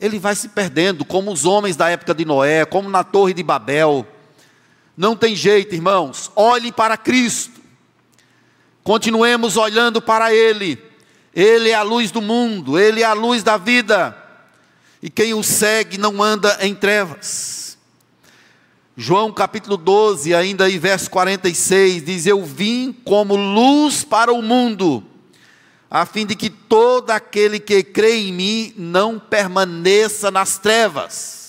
ele 0.00 0.18
vai 0.18 0.34
se 0.34 0.48
perdendo, 0.48 1.04
como 1.04 1.30
os 1.30 1.44
homens 1.44 1.76
da 1.76 1.88
época 1.88 2.14
de 2.14 2.24
Noé, 2.24 2.64
como 2.64 2.90
na 2.90 3.04
Torre 3.04 3.32
de 3.32 3.42
Babel. 3.42 4.06
Não 4.96 5.14
tem 5.14 5.36
jeito, 5.36 5.74
irmãos, 5.74 6.32
olhe 6.34 6.72
para 6.72 6.96
Cristo, 6.96 7.60
continuemos 8.82 9.56
olhando 9.56 10.02
para 10.02 10.34
Ele, 10.34 10.82
Ele 11.32 11.70
é 11.70 11.74
a 11.74 11.82
luz 11.82 12.10
do 12.10 12.20
mundo, 12.20 12.78
Ele 12.78 13.02
é 13.02 13.06
a 13.06 13.12
luz 13.12 13.42
da 13.42 13.56
vida, 13.56 14.16
e 15.00 15.08
quem 15.08 15.32
o 15.32 15.44
segue 15.44 15.96
não 15.96 16.22
anda 16.22 16.58
em 16.60 16.74
trevas. 16.74 17.59
João 18.96 19.32
capítulo 19.32 19.76
12, 19.76 20.34
ainda 20.34 20.64
aí 20.64 20.78
verso 20.78 21.10
46, 21.10 22.04
diz: 22.04 22.26
Eu 22.26 22.44
vim 22.44 22.92
como 22.92 23.36
luz 23.36 24.04
para 24.04 24.32
o 24.32 24.42
mundo 24.42 25.04
a 25.90 26.06
fim 26.06 26.24
de 26.24 26.36
que 26.36 26.48
todo 26.48 27.10
aquele 27.10 27.58
que 27.58 27.82
crê 27.82 28.14
em 28.14 28.32
mim 28.32 28.72
não 28.76 29.18
permaneça 29.18 30.30
nas 30.30 30.56
trevas. 30.56 31.40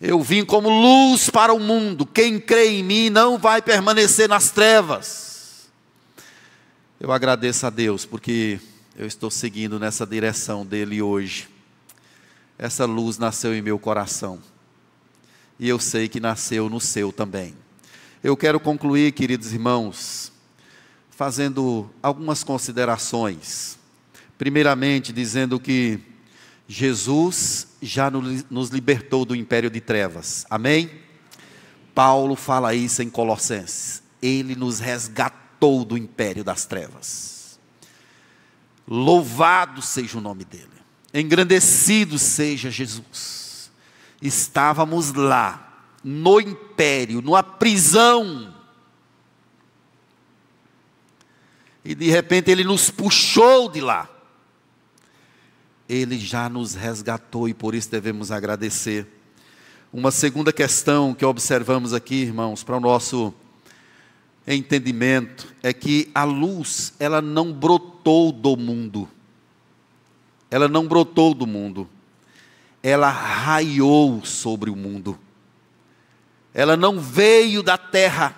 Eu 0.00 0.20
vim 0.20 0.44
como 0.44 0.68
luz 0.68 1.30
para 1.30 1.52
o 1.52 1.60
mundo, 1.60 2.04
quem 2.04 2.40
crê 2.40 2.78
em 2.78 2.82
mim 2.82 3.08
não 3.08 3.38
vai 3.38 3.62
permanecer 3.62 4.28
nas 4.28 4.50
trevas. 4.50 5.68
Eu 6.98 7.12
agradeço 7.12 7.64
a 7.64 7.70
Deus, 7.70 8.04
porque 8.04 8.58
eu 8.96 9.06
estou 9.06 9.30
seguindo 9.30 9.78
nessa 9.78 10.04
direção 10.04 10.66
dele 10.66 11.00
hoje. 11.00 11.48
Essa 12.58 12.84
luz 12.84 13.18
nasceu 13.18 13.54
em 13.54 13.62
meu 13.62 13.78
coração. 13.78 14.40
E 15.60 15.68
eu 15.68 15.78
sei 15.78 16.08
que 16.08 16.18
nasceu 16.18 16.68
no 16.68 16.80
seu 16.80 17.12
também. 17.12 17.54
Eu 18.22 18.36
quero 18.36 18.58
concluir, 18.58 19.12
queridos 19.12 19.52
irmãos, 19.52 20.32
fazendo 21.10 21.88
algumas 22.02 22.42
considerações. 22.42 23.78
Primeiramente, 24.36 25.12
dizendo 25.12 25.60
que 25.60 26.00
Jesus 26.66 27.68
já 27.80 28.10
nos 28.10 28.70
libertou 28.70 29.24
do 29.24 29.36
império 29.36 29.70
de 29.70 29.80
trevas. 29.80 30.44
Amém? 30.50 30.90
Paulo 31.94 32.36
fala 32.36 32.74
isso 32.74 33.02
em 33.02 33.08
Colossenses. 33.08 34.02
Ele 34.20 34.54
nos 34.54 34.80
resgatou 34.80 35.84
do 35.84 35.96
império 35.96 36.42
das 36.42 36.66
trevas. 36.66 37.58
Louvado 38.86 39.80
seja 39.80 40.18
o 40.18 40.20
nome 40.20 40.44
dele. 40.44 40.77
Engrandecido 41.20 42.18
seja 42.18 42.70
Jesus. 42.70 43.70
Estávamos 44.20 45.12
lá, 45.12 45.86
no 46.04 46.40
império, 46.40 47.20
numa 47.22 47.42
prisão. 47.42 48.54
E 51.84 51.94
de 51.94 52.10
repente 52.10 52.50
ele 52.50 52.64
nos 52.64 52.90
puxou 52.90 53.68
de 53.68 53.80
lá. 53.80 54.08
Ele 55.88 56.18
já 56.18 56.48
nos 56.48 56.74
resgatou 56.74 57.48
e 57.48 57.54
por 57.54 57.74
isso 57.74 57.90
devemos 57.90 58.30
agradecer. 58.30 59.06
Uma 59.90 60.10
segunda 60.10 60.52
questão 60.52 61.14
que 61.14 61.24
observamos 61.24 61.94
aqui, 61.94 62.16
irmãos, 62.16 62.62
para 62.62 62.76
o 62.76 62.80
nosso 62.80 63.32
entendimento, 64.46 65.52
é 65.62 65.72
que 65.72 66.10
a 66.14 66.24
luz, 66.24 66.92
ela 66.98 67.22
não 67.22 67.52
brotou 67.52 68.30
do 68.30 68.54
mundo. 68.56 69.08
Ela 70.50 70.68
não 70.68 70.86
brotou 70.86 71.34
do 71.34 71.46
mundo. 71.46 71.88
Ela 72.82 73.10
raiou 73.10 74.24
sobre 74.24 74.70
o 74.70 74.76
mundo. 74.76 75.18
Ela 76.54 76.76
não 76.76 76.98
veio 76.98 77.62
da 77.62 77.76
terra. 77.76 78.34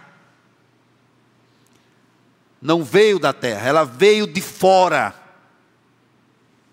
Não 2.61 2.85
veio 2.85 3.19
da 3.19 3.33
terra, 3.33 3.67
ela 3.67 3.85
veio 3.85 4.27
de 4.27 4.41
fora 4.43 5.15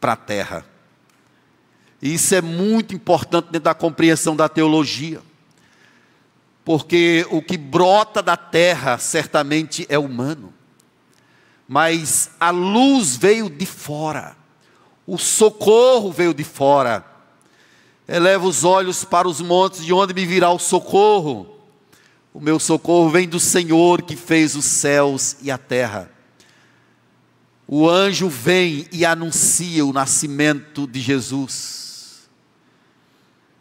para 0.02 0.14
a 0.14 0.18
terra. 0.18 0.66
E 2.02 2.14
isso 2.14 2.36
é 2.36 2.42
muito 2.42 2.94
importante 2.94 3.46
dentro 3.46 3.62
da 3.62 3.74
compreensão 3.74 4.36
da 4.36 4.48
teologia. 4.48 5.22
Porque 6.64 7.26
o 7.32 7.42
que 7.42 7.58
brota 7.58 8.22
da 8.22 8.36
terra 8.36 8.98
certamente 8.98 9.86
é 9.90 9.98
humano. 9.98 10.54
Mas 11.68 12.32
a 12.40 12.50
luz 12.50 13.16
veio 13.16 13.50
de 13.50 13.66
fora. 13.66 14.37
O 15.08 15.18
socorro 15.18 16.12
veio 16.12 16.34
de 16.34 16.43
fora. 16.43 17.03
Eleva 18.08 18.45
os 18.45 18.64
olhos 18.64 19.03
para 19.03 19.28
os 19.28 19.41
montes, 19.41 19.84
de 19.84 19.91
onde 19.91 20.14
me 20.14 20.26
virá 20.26 20.51
o 20.51 20.60
socorro? 20.60 21.47
O 22.34 22.39
meu 22.39 22.60
socorro 22.60 23.10
vem 23.10 23.28
do 23.28 23.39
Senhor 23.39 24.03
que 24.03 24.16
fez 24.16 24.55
os 24.55 24.66
céus 24.66 25.38
e 25.41 25.49
a 25.49 25.58
terra 25.58 26.12
o 27.68 27.89
anjo 27.89 28.30
vem 28.30 28.88
e 28.93 29.05
anuncia 29.05 29.86
o 29.86 29.91
nascimento 29.91 30.88
de 30.88 31.01
Jesus. 31.01 32.30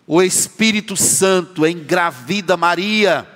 O 0.07 0.23
Espírito 0.23 0.97
Santo 0.97 1.67
engravida 1.67 2.57
Maria. 2.57 3.29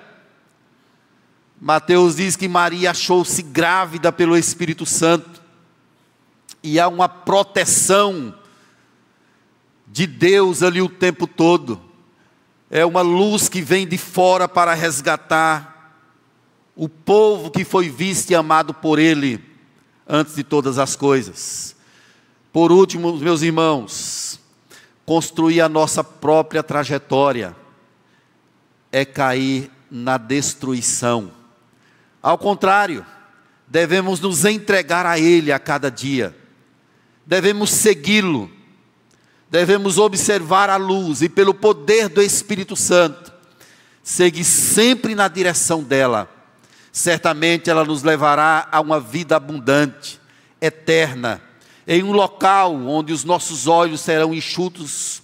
Mateus 1.61 2.17
diz 2.17 2.37
que 2.37 2.47
Maria 2.47 2.93
achou-se 2.93 3.43
grávida 3.43 4.13
pelo 4.13 4.37
Espírito 4.37 4.87
Santo. 4.87 5.40
E 6.63 6.79
há 6.79 6.89
uma 6.89 7.09
proteção 7.09 8.35
de 9.87 10.07
Deus 10.07 10.63
ali 10.63 10.81
o 10.81 10.89
tempo 10.89 11.27
todo. 11.27 11.81
É 12.71 12.85
uma 12.85 13.01
luz 13.01 13.49
que 13.49 13.61
vem 13.61 13.87
de 13.87 13.99
fora 13.99 14.49
para 14.49 14.75
resgatar 14.75 15.71
o 16.77 16.89
povo 16.89 17.51
que 17.51 17.65
foi 17.65 17.89
visto 17.89 18.31
e 18.31 18.35
amado 18.35 18.73
por 18.73 18.99
Ele 18.99 19.43
antes 20.09 20.35
de 20.35 20.45
todas 20.45 20.79
as 20.79 20.97
coisas. 20.97 21.77
Por 22.53 22.73
último, 22.73 23.17
meus 23.17 23.43
irmãos, 23.43 24.41
construir 25.05 25.61
a 25.61 25.69
nossa 25.69 26.03
própria 26.03 26.63
trajetória 26.63 27.57
é 28.91 29.05
cair 29.05 29.71
na 29.91 30.17
destruição. 30.17 31.33
Ao 32.23 32.39
contrário, 32.39 33.05
devemos 33.67 34.21
nos 34.21 34.45
entregar 34.45 35.07
a 35.07 35.19
Ele 35.19 35.53
a 35.53 35.59
cada 35.59 35.91
dia, 35.91 36.37
devemos 37.31 37.71
segui-lo, 37.71 38.51
devemos 39.49 39.97
observar 39.97 40.69
a 40.69 40.77
luz 40.77 41.23
e, 41.23 41.31
pelo 41.31 41.55
poder 41.55 42.11
do 42.11 42.21
Espírito 42.21 42.77
Santo, 42.77 43.33
seguir 44.03 44.45
sempre 44.45 45.15
na 45.15 45.29
direção 45.29 45.83
dela 45.83 46.29
certamente 46.93 47.71
ela 47.71 47.85
nos 47.85 48.03
levará 48.03 48.69
a 48.71 48.81
uma 48.81 49.01
vida 49.01 49.37
abundante, 49.37 50.21
eterna, 50.61 51.41
em 51.87 52.03
um 52.03 52.13
local 52.13 52.75
onde 52.75 53.13
os 53.13 53.25
nossos 53.25 53.67
olhos 53.67 54.01
serão 54.01 54.35
enxutos, 54.35 55.23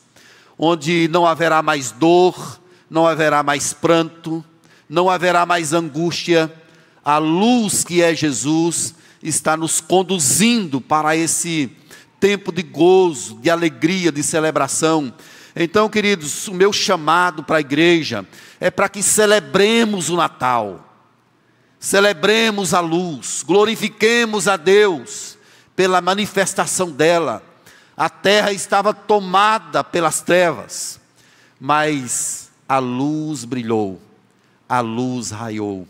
onde 0.59 1.09
não 1.09 1.27
haverá 1.27 1.63
mais 1.63 1.91
dor, 1.91 2.59
não 2.89 3.07
haverá 3.07 3.43
mais 3.43 3.73
pranto, 3.73 4.45
não 4.89 5.11
haverá 5.11 5.45
mais 5.45 5.73
angústia. 5.73 6.53
A 7.05 7.19
luz 7.19 7.85
que 7.85 8.03
é 8.03 8.15
Jesus 8.15 8.95
está 9.23 9.57
nos 9.57 9.81
conduzindo 9.81 10.81
para 10.81 11.17
esse 11.17 11.71
tempo 12.21 12.53
de 12.53 12.63
gozo, 12.63 13.37
de 13.37 13.51
alegria, 13.51 14.11
de 14.11 14.23
celebração. 14.23 15.13
Então, 15.55 15.89
queridos, 15.89 16.49
o 16.49 16.55
meu 16.55 16.73
chamado 16.73 17.43
para 17.43 17.59
a 17.59 17.61
igreja 17.61 18.27
é 18.61 18.71
para 18.71 18.89
que 18.89 19.03
celebremos 19.03 20.11
o 20.11 20.17
Natal 20.17 20.87
celebremos 21.79 22.75
a 22.75 22.81
luz, 22.81 23.43
glorifiquemos 23.47 24.49
a 24.49 24.57
Deus 24.57 25.39
pela 25.75 26.01
manifestação 26.01 26.91
dela. 26.91 27.43
A 27.97 28.09
terra 28.09 28.53
estava 28.53 28.93
tomada 28.93 29.83
pelas 29.83 30.21
trevas, 30.21 31.01
mas 31.61 32.51
a 32.69 32.79
luz 32.79 33.45
brilhou, 33.45 34.01
a 34.69 34.81
luz 34.81 35.31
raiou. 35.31 35.87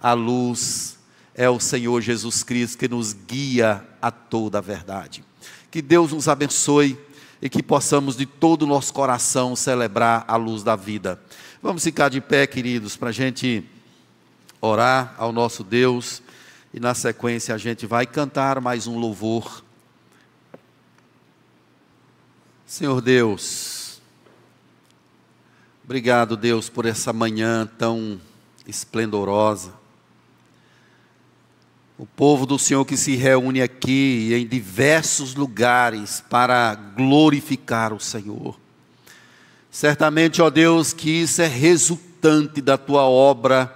A 0.00 0.12
luz 0.12 0.97
é 1.38 1.48
o 1.48 1.60
Senhor 1.60 2.00
Jesus 2.00 2.42
Cristo 2.42 2.76
que 2.76 2.88
nos 2.88 3.12
guia 3.12 3.86
a 4.02 4.10
toda 4.10 4.58
a 4.58 4.60
verdade. 4.60 5.24
Que 5.70 5.80
Deus 5.80 6.12
nos 6.12 6.26
abençoe 6.26 6.98
e 7.40 7.48
que 7.48 7.62
possamos 7.62 8.16
de 8.16 8.26
todo 8.26 8.62
o 8.62 8.66
nosso 8.66 8.92
coração 8.92 9.54
celebrar 9.54 10.24
a 10.26 10.34
luz 10.34 10.64
da 10.64 10.74
vida. 10.74 11.22
Vamos 11.62 11.84
ficar 11.84 12.08
de 12.08 12.20
pé, 12.20 12.44
queridos, 12.44 12.96
para 12.96 13.10
a 13.10 13.12
gente 13.12 13.64
orar 14.60 15.14
ao 15.16 15.30
nosso 15.30 15.62
Deus 15.62 16.20
e 16.74 16.80
na 16.80 16.92
sequência 16.92 17.54
a 17.54 17.58
gente 17.58 17.86
vai 17.86 18.04
cantar 18.04 18.60
mais 18.60 18.88
um 18.88 18.98
louvor. 18.98 19.62
Senhor 22.66 23.00
Deus, 23.00 24.02
obrigado, 25.84 26.36
Deus, 26.36 26.68
por 26.68 26.84
essa 26.84 27.12
manhã 27.12 27.64
tão 27.78 28.20
esplendorosa. 28.66 29.77
O 31.98 32.06
povo 32.06 32.46
do 32.46 32.60
Senhor 32.60 32.84
que 32.84 32.96
se 32.96 33.16
reúne 33.16 33.60
aqui 33.60 34.30
em 34.32 34.46
diversos 34.46 35.34
lugares 35.34 36.22
para 36.30 36.76
glorificar 36.76 37.92
o 37.92 37.98
Senhor. 37.98 38.56
Certamente, 39.68 40.40
ó 40.40 40.48
Deus, 40.48 40.92
que 40.92 41.10
isso 41.10 41.42
é 41.42 41.48
resultante 41.48 42.60
da 42.60 42.78
tua 42.78 43.02
obra 43.02 43.74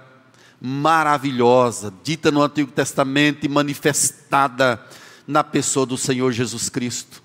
maravilhosa, 0.61 1.93
dita 2.01 2.31
no 2.31 2.41
Antigo 2.41 2.71
Testamento 2.71 3.45
e 3.45 3.49
manifestada 3.49 4.81
na 5.27 5.43
pessoa 5.43 5.85
do 5.85 5.97
Senhor 5.97 6.31
Jesus 6.31 6.69
Cristo. 6.69 7.21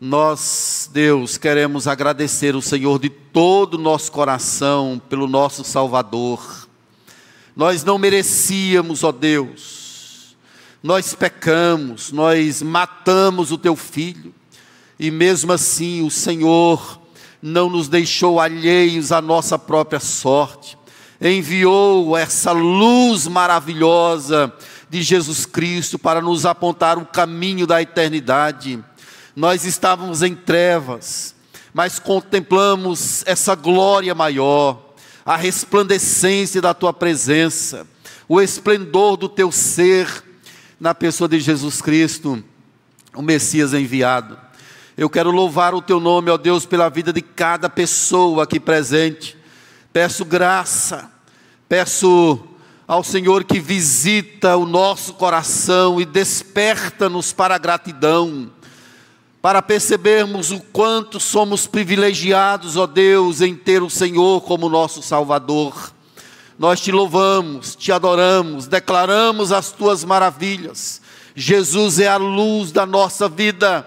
Nós, 0.00 0.88
Deus, 0.90 1.36
queremos 1.36 1.86
agradecer 1.86 2.56
o 2.56 2.62
Senhor 2.62 2.98
de 2.98 3.10
todo 3.10 3.74
o 3.74 3.78
nosso 3.78 4.10
coração 4.10 5.00
pelo 5.10 5.28
nosso 5.28 5.62
Salvador. 5.62 6.66
Nós 7.54 7.84
não 7.84 7.98
merecíamos, 7.98 9.04
ó 9.04 9.12
Deus, 9.12 9.81
nós 10.82 11.14
pecamos, 11.14 12.10
nós 12.12 12.62
matamos 12.62 13.52
o 13.52 13.58
teu 13.58 13.76
filho, 13.76 14.34
e 14.98 15.10
mesmo 15.10 15.52
assim 15.52 16.02
o 16.02 16.10
Senhor 16.10 17.00
não 17.40 17.70
nos 17.70 17.88
deixou 17.88 18.40
alheios 18.40 19.12
à 19.12 19.20
nossa 19.20 19.58
própria 19.58 20.00
sorte 20.00 20.76
enviou 21.30 22.16
essa 22.16 22.50
luz 22.50 23.28
maravilhosa 23.28 24.52
de 24.90 25.02
Jesus 25.02 25.46
Cristo 25.46 25.98
para 25.98 26.20
nos 26.20 26.44
apontar 26.44 26.98
o 26.98 27.06
caminho 27.06 27.66
da 27.66 27.80
eternidade. 27.80 28.82
Nós 29.34 29.64
estávamos 29.64 30.22
em 30.22 30.34
trevas, 30.34 31.34
mas 31.72 31.98
contemplamos 31.98 33.22
essa 33.24 33.54
glória 33.54 34.14
maior, 34.14 34.94
a 35.24 35.36
resplandecência 35.36 36.60
da 36.60 36.74
tua 36.74 36.92
presença, 36.92 37.86
o 38.28 38.40
esplendor 38.40 39.16
do 39.16 39.28
teu 39.28 39.52
ser 39.52 40.24
na 40.82 40.92
pessoa 40.92 41.28
de 41.28 41.38
Jesus 41.38 41.80
Cristo. 41.80 42.42
o 43.14 43.22
Messias 43.22 43.72
enviado. 43.72 44.36
Eu 44.96 45.08
quero 45.08 45.30
louvar 45.30 45.76
o 45.76 45.80
teu 45.80 46.00
nome, 46.00 46.28
ó 46.28 46.36
Deus, 46.36 46.66
pela 46.66 46.88
vida 46.88 47.12
de 47.12 47.22
cada 47.22 47.70
pessoa 47.70 48.42
aqui 48.42 48.58
presente. 48.58 49.36
Peço 49.92 50.24
graça, 50.24 51.08
peço 51.68 52.40
ao 52.84 53.04
Senhor 53.04 53.44
que 53.44 53.60
visita 53.60 54.56
o 54.56 54.66
nosso 54.66 55.14
coração 55.14 56.00
e 56.00 56.04
desperta-nos 56.04 57.32
para 57.32 57.54
a 57.54 57.58
gratidão, 57.58 58.50
para 59.40 59.62
percebermos 59.62 60.50
o 60.50 60.58
quanto 60.58 61.20
somos 61.20 61.64
privilegiados, 61.64 62.76
ó 62.76 62.88
Deus, 62.88 63.40
em 63.40 63.54
ter 63.54 63.84
o 63.84 63.90
Senhor 63.90 64.40
como 64.40 64.68
nosso 64.68 65.00
Salvador. 65.00 65.92
Nós 66.58 66.80
te 66.80 66.92
louvamos, 66.92 67.74
te 67.74 67.90
adoramos, 67.90 68.66
declaramos 68.66 69.52
as 69.52 69.72
tuas 69.72 70.04
maravilhas. 70.04 71.00
Jesus 71.34 71.98
é 71.98 72.08
a 72.08 72.16
luz 72.16 72.72
da 72.72 72.84
nossa 72.84 73.28
vida. 73.28 73.86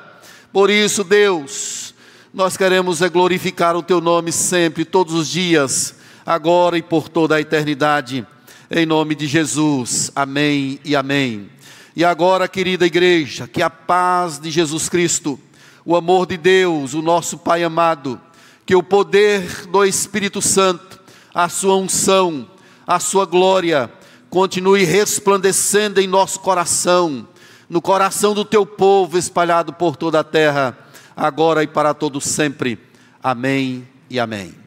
Por 0.52 0.70
isso, 0.70 1.04
Deus, 1.04 1.94
nós 2.34 2.58
queremos 2.58 3.02
é 3.02 3.10
glorificar 3.10 3.76
o 3.76 3.84
teu 3.84 4.02
nome 4.02 4.32
sempre, 4.32 4.84
todos 4.84 5.14
os 5.14 5.30
dias, 5.30 5.96
agora 6.26 6.78
e 6.78 6.82
por 6.82 7.08
toda 7.08 7.36
a 7.36 7.42
eternidade. 7.42 8.26
Em 8.70 8.86
nome 8.86 9.16
de 9.16 9.28
Jesus. 9.28 10.12
Amém 10.16 10.80
e 10.84 10.96
amém. 10.96 11.50
E 11.96 12.04
agora, 12.04 12.48
querida 12.48 12.86
igreja, 12.86 13.48
que 13.48 13.62
a 13.62 13.70
paz 13.70 14.40
de 14.40 14.52
Jesus 14.52 14.90
Cristo, 14.90 15.40
o 15.86 15.96
amor 15.96 16.26
de 16.26 16.36
Deus, 16.36 16.94
o 16.94 17.02
nosso 17.02 17.38
Pai 17.38 17.64
amado, 17.64 18.20
que 18.66 18.76
o 18.76 18.84
poder 18.84 19.68
do 19.68 19.86
Espírito 19.86 20.42
Santo, 20.42 21.00
a 21.34 21.48
sua 21.48 21.78
unção, 21.78 22.50
a 22.86 23.00
sua 23.00 23.26
glória, 23.26 23.92
continue 24.30 24.84
resplandecendo 24.84 26.00
em 26.00 26.08
nosso 26.08 26.40
coração, 26.40 27.28
no 27.70 27.82
coração 27.82 28.34
do 28.34 28.46
teu 28.46 28.66
povo 28.66 29.18
espalhado 29.18 29.74
por 29.74 29.96
toda 29.96 30.20
a 30.20 30.24
terra, 30.24 30.78
agora 31.16 31.64
e 31.64 31.68
para 31.68 31.94
todo 31.94 32.22
sempre. 32.22 32.80
Amém 33.24 33.88
e 34.10 34.20
amém. 34.20 34.65